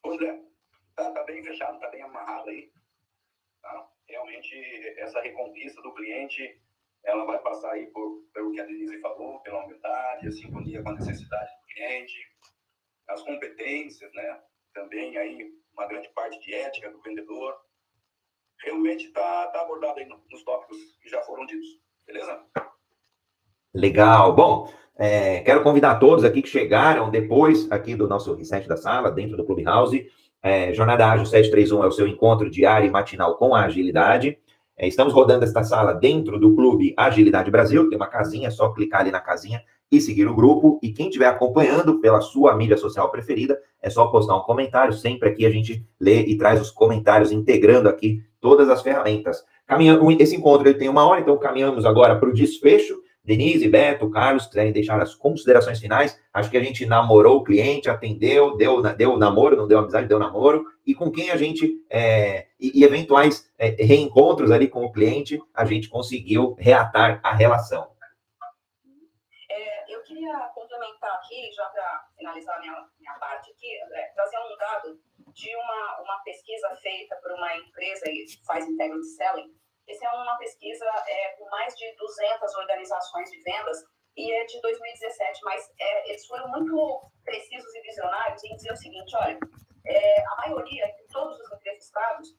[0.03, 0.41] André,
[0.95, 2.71] tá, tá bem fechado, tá bem amarrado aí.
[3.61, 3.89] Tá?
[4.09, 4.55] Realmente,
[4.97, 6.59] essa reconquista do cliente,
[7.03, 10.89] ela vai passar aí por, pelo que a Denise falou, pela humildade, a sintonia com
[10.89, 12.17] a necessidade do cliente,
[13.07, 14.41] as competências, né?
[14.73, 17.55] Também aí uma grande parte de ética do vendedor.
[18.63, 21.67] Realmente está tá abordado aí nos tópicos que já foram ditos.
[22.05, 22.39] Beleza?
[23.73, 24.33] Legal.
[24.33, 29.11] Bom, é, quero convidar todos aqui que chegaram depois aqui do nosso reset da sala,
[29.11, 30.07] dentro do Clubhouse.
[30.41, 34.37] É, Jornada Ágil 731 é o seu encontro diário e matinal com a agilidade.
[34.75, 37.89] É, estamos rodando esta sala dentro do Clube Agilidade Brasil.
[37.89, 40.79] Tem uma casinha, é só clicar ali na casinha e seguir o grupo.
[40.81, 44.93] E quem estiver acompanhando pela sua mídia social preferida, é só postar um comentário.
[44.93, 49.43] Sempre aqui a gente lê e traz os comentários, integrando aqui todas as ferramentas.
[49.65, 54.09] Caminhando, esse encontro ele tem uma hora, então caminhamos agora para o desfecho Denise, Beto,
[54.09, 58.81] Carlos, quiserem deixar as considerações finais, acho que a gente namorou o cliente, atendeu, deu,
[58.81, 62.85] deu namoro, não deu amizade, deu namoro, e com quem a gente, é, e, e,
[62.85, 67.91] eventuais é, reencontros ali com o cliente, a gente conseguiu reatar a relação.
[69.51, 74.57] É, eu queria complementar aqui, já para finalizar minha, minha parte aqui, André, trazer um
[74.57, 74.99] dado
[75.37, 79.55] de uma, uma pesquisa feita por uma empresa que faz integrity selling.
[79.87, 83.85] Essa é uma pesquisa é, com mais de 200 organizações de vendas
[84.17, 88.75] e é de 2017, mas é, eles foram muito precisos e visionários em dizer o
[88.75, 89.39] seguinte, olha,
[89.85, 92.35] é, a maioria, todos os entrevistados,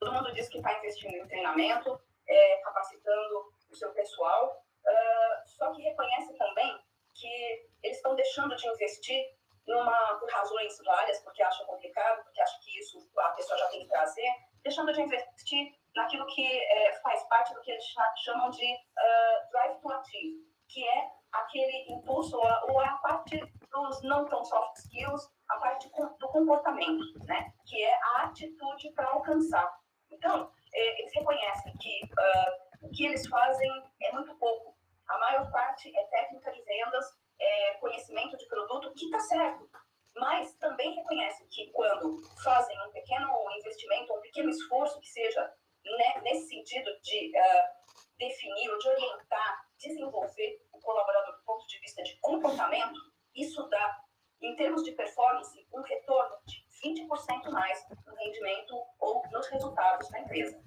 [0.00, 5.70] todo mundo diz que está investindo em treinamento, é, capacitando o seu pessoal, uh, só
[5.72, 6.78] que reconhece também
[7.14, 9.22] que eles estão deixando de investir
[9.66, 13.80] numa, por razões várias, porque acham complicado, porque acham que isso a pessoa já tem
[13.80, 14.28] que trazer,
[14.62, 17.84] deixando de investir naquilo que é, faz parte do que eles
[18.24, 23.40] chamam de uh, drive to achieve, que é aquele impulso ou a parte
[23.70, 27.52] dos não tão soft skills, a parte do comportamento, né?
[27.66, 29.70] que é a atitude para alcançar.
[30.10, 33.70] Então, é, eles reconhecem que uh, o que eles fazem
[34.02, 34.76] é muito pouco.
[35.08, 37.06] A maior parte é técnica de vendas,
[37.42, 39.68] é, conhecimento de produto, que está certo.
[40.14, 43.28] Mas também reconhece que quando fazem um pequeno
[43.58, 45.52] investimento, um pequeno esforço que seja
[45.84, 51.78] né, nesse sentido de uh, definir ou de orientar, desenvolver o colaborador do ponto de
[51.80, 53.00] vista de comportamento,
[53.34, 53.98] isso dá,
[54.40, 60.20] em termos de performance, um retorno de 20% mais no rendimento ou nos resultados da
[60.20, 60.62] empresa.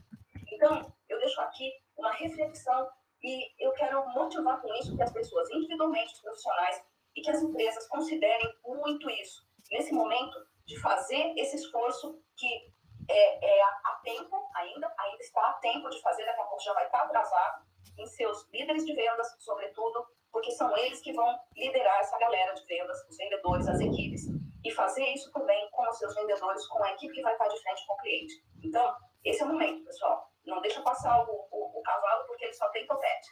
[0.52, 2.90] Então, eu deixo aqui uma reflexão
[3.26, 7.42] e eu quero motivar com isso que as pessoas, individualmente, os profissionais, e que as
[7.42, 9.44] empresas considerem muito isso.
[9.72, 12.74] Nesse momento, de fazer esse esforço que
[13.10, 16.74] é, é a tempo ainda, ainda está a tempo de fazer, daqui a pouco já
[16.74, 17.66] vai estar atrasado,
[17.98, 22.66] em seus líderes de vendas, sobretudo, porque são eles que vão liderar essa galera de
[22.66, 24.22] vendas, os vendedores, as equipes,
[24.64, 27.60] e fazer isso também com os seus vendedores, com a equipe que vai estar de
[27.60, 28.34] frente com o cliente.
[28.64, 30.30] Então, esse é o momento, pessoal.
[30.46, 31.48] Não deixa passar o,
[31.86, 33.30] cavalo, porque ele só tem topete.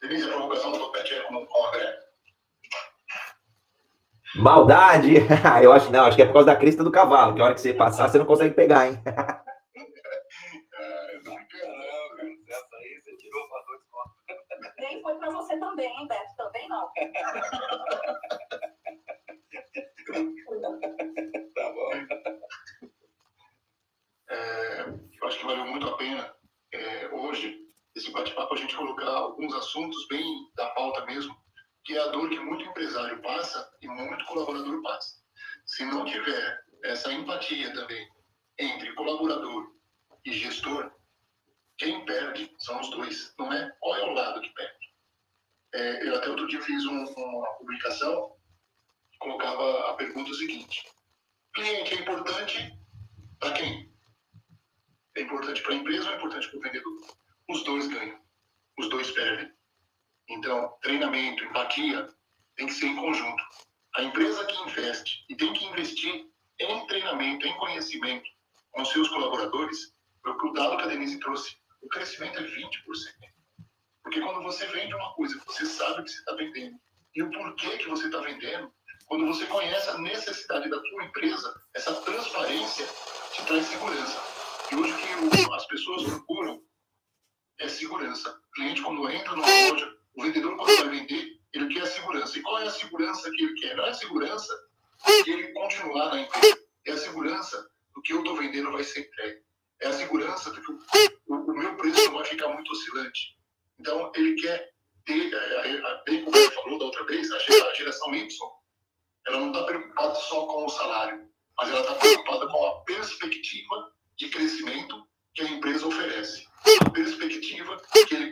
[0.00, 1.98] Denise, a provocação do topete é com o André.
[4.36, 5.14] Maldade?
[5.62, 7.54] eu acho não, acho que é por causa da crista do cavalo, que a hora
[7.54, 9.02] que você passar, você não consegue pegar, hein?
[14.78, 16.36] Nem foi para você também, hein, Beto?
[16.36, 16.88] Também não.
[25.46, 26.34] valeu muito a pena
[26.72, 31.34] é, hoje esse bate-papo a gente colocar alguns assuntos bem da pauta mesmo,
[31.84, 35.22] que é a dor que muito empresário passa e muito colaborador passa.
[35.64, 38.06] Se não tiver essa empatia também
[38.58, 39.72] entre colaborador
[40.24, 40.92] e gestor,
[41.78, 44.86] quem perde são os dois, não é qual é o lado que perde.
[45.74, 48.36] É, eu até outro dia fiz um, uma publicação
[49.10, 50.84] que colocava a pergunta seguinte: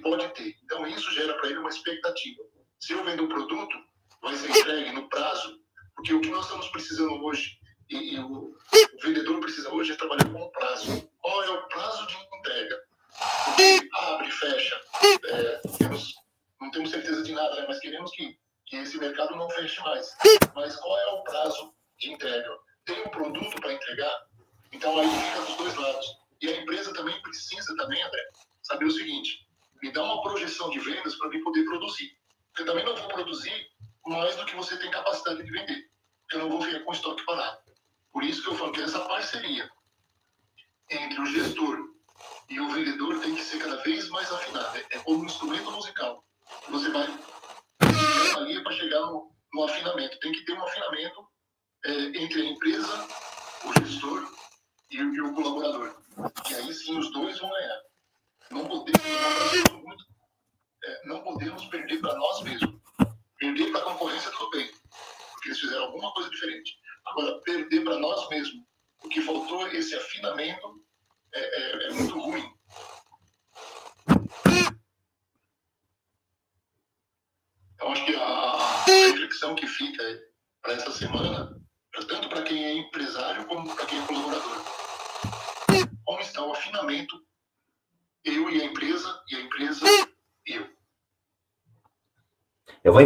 [0.05, 0.55] pode ter.
[0.63, 2.45] Então, isso gera para ele uma expectativa.
[2.79, 3.77] Se eu vendo um produto,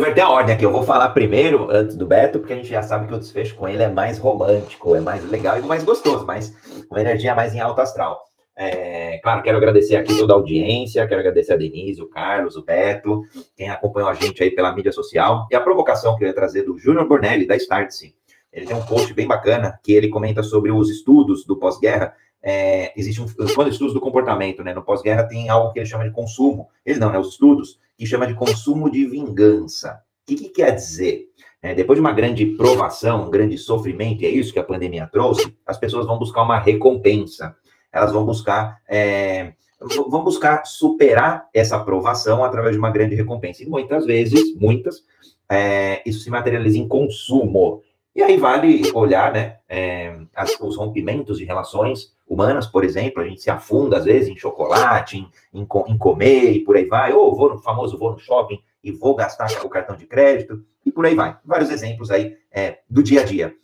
[0.08, 0.64] inverter a ordem aqui.
[0.64, 3.54] Eu vou falar primeiro, antes do Beto, porque a gente já sabe que o desfecho
[3.54, 6.56] com ele é mais romântico, é mais legal e mais gostoso, mas
[6.88, 8.22] com energia mais em alto astral.
[8.56, 12.64] É, claro, quero agradecer aqui toda a audiência, quero agradecer a Denise, o Carlos, o
[12.64, 13.22] Beto,
[13.54, 16.62] quem acompanhou a gente aí pela mídia social, e a provocação que eu ia trazer
[16.62, 18.14] do Júnior Bornelli, da Startse.
[18.50, 22.92] Ele tem um post bem bacana, que ele comenta sobre os estudos do pós-guerra, é,
[22.98, 24.72] existe um, quando estudos do comportamento, né?
[24.72, 26.68] No pós-guerra tem algo que ele chama de consumo.
[26.84, 27.18] Ele não, né?
[27.18, 30.00] Os estudos que chama de consumo de vingança.
[30.22, 31.26] O que, que quer dizer?
[31.60, 35.08] É, depois de uma grande provação, um grande sofrimento, e é isso que a pandemia
[35.10, 37.56] trouxe, as pessoas vão buscar uma recompensa.
[37.92, 43.62] Elas vão buscar é, vão buscar superar essa provação através de uma grande recompensa.
[43.62, 45.04] E muitas vezes, muitas,
[45.48, 47.82] é, isso se materializa em consumo.
[48.14, 53.26] E aí vale olhar, né, é, as, os rompimentos de relações humanas, por exemplo, a
[53.26, 57.12] gente se afunda às vezes em chocolate, em, em, em comer e por aí vai,
[57.12, 60.92] ou vou no famoso vou no shopping e vou gastar o cartão de crédito e
[60.92, 61.38] por aí vai.
[61.44, 63.54] Vários exemplos aí é, do dia a dia.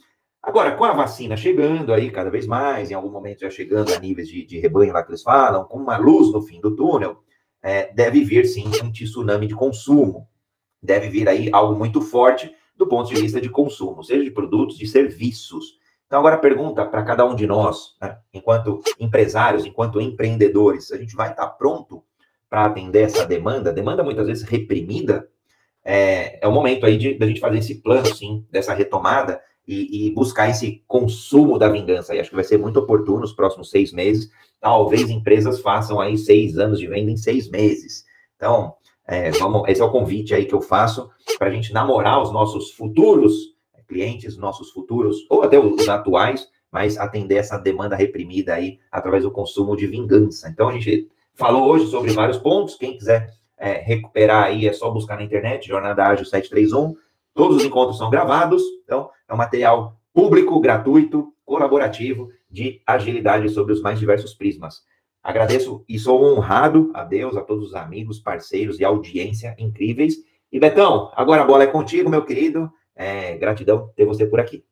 [0.42, 3.98] Agora, com a vacina chegando aí cada vez mais, em algum momento já chegando a
[3.98, 7.18] níveis de, de rebanho lá que eles falam, com uma luz no fim do túnel,
[7.62, 10.28] é, deve vir sim um tsunami de consumo.
[10.82, 14.76] Deve vir aí algo muito forte do ponto de vista de consumo, seja de produtos,
[14.76, 15.78] de serviços.
[16.14, 21.16] Então, agora pergunta para cada um de nós, né, enquanto empresários, enquanto empreendedores, a gente
[21.16, 22.04] vai estar pronto
[22.48, 25.28] para atender essa demanda, demanda muitas vezes reprimida,
[25.84, 29.40] é, é o momento aí de, de a gente fazer esse plano, sim, dessa retomada
[29.66, 32.14] e, e, buscar esse consumo da vingança.
[32.14, 34.30] E acho que vai ser muito oportuno nos próximos seis meses.
[34.60, 38.04] Talvez empresas façam aí seis anos de venda em seis meses.
[38.36, 41.10] Então, é, vamos, esse é o convite aí que eu faço
[41.40, 43.53] para a gente namorar os nossos futuros
[43.86, 49.30] clientes, nossos futuros, ou até os atuais, mas atender essa demanda reprimida aí através do
[49.30, 50.48] consumo de vingança.
[50.48, 52.76] Então, a gente falou hoje sobre vários pontos.
[52.76, 56.94] Quem quiser é, recuperar aí, é só buscar na internet, Jornada Ágil 731.
[57.32, 63.72] Todos os encontros são gravados, então é um material público, gratuito, colaborativo, de agilidade sobre
[63.72, 64.82] os mais diversos prismas.
[65.22, 70.16] Agradeço e sou honrado a Deus, a todos os amigos, parceiros e audiência incríveis.
[70.52, 72.70] E Betão, agora a bola é contigo, meu querido.
[72.96, 74.64] É, gratidão ter você por aqui.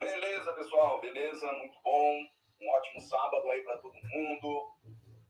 [0.00, 2.26] Beleza, pessoal, beleza, muito bom.
[2.60, 4.72] Um ótimo sábado aí para todo mundo.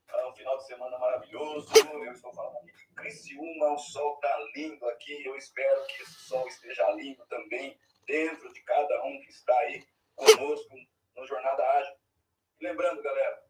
[0.08, 1.68] É um final de semana maravilhoso.
[1.76, 5.24] Eu estou falando aqui de Criciúma, o sol tá lindo aqui.
[5.24, 9.84] Eu espero que esse sol esteja lindo também dentro de cada um que está aí
[10.14, 10.76] conosco
[11.16, 11.94] no Jornada Ágil.
[12.60, 13.43] Lembrando, galera,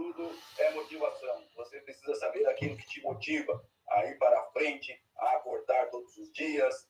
[0.00, 1.46] tudo é motivação.
[1.56, 6.32] Você precisa saber aquilo que te motiva a ir para frente, a acordar todos os
[6.32, 6.88] dias,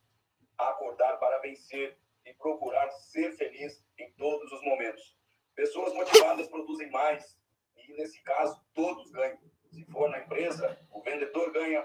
[0.56, 5.18] a acordar para vencer e procurar ser feliz em todos os momentos.
[5.56, 7.36] Pessoas motivadas produzem mais
[7.76, 9.40] e, nesse caso, todos ganham.
[9.72, 11.84] Se for na empresa, o vendedor ganha,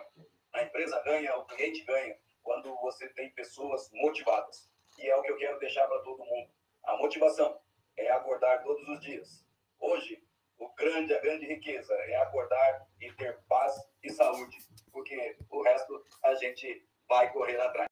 [0.54, 4.70] a empresa ganha, o cliente ganha, quando você tem pessoas motivadas.
[5.00, 6.52] E é o que eu quero deixar para todo mundo.
[6.84, 7.60] A motivação
[7.98, 9.44] é acordar todos os dias.
[9.80, 10.25] Hoje,
[10.58, 14.58] o grande, a grande riqueza é acordar e ter paz e saúde,
[14.92, 17.90] porque o resto a gente vai correr atrás.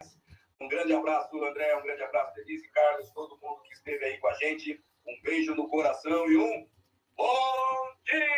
[0.61, 4.27] Um grande abraço, André, um grande abraço, Denise, Carlos, todo mundo que esteve aí com
[4.27, 4.81] a gente.
[5.05, 6.67] Um beijo no coração e um
[7.17, 8.33] bom dia!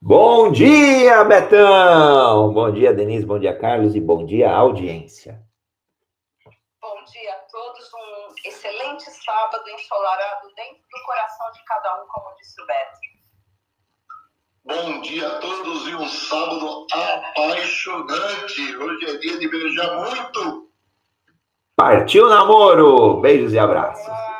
[0.00, 2.52] Bom dia, Betão!
[2.52, 5.40] Bom dia, Denise, bom dia, Carlos, e bom dia, audiência.
[6.44, 8.34] Bom dia a todos, um
[9.02, 13.00] excelente sábado ensolarado dentro do coração de cada um, como disse o Beto.
[14.64, 18.76] Bom dia a todos e um sábado apaixonante.
[18.76, 20.70] Hoje é dia de beijar muito.
[21.74, 23.20] Partiu namoro!
[23.20, 24.31] Beijos e abraços.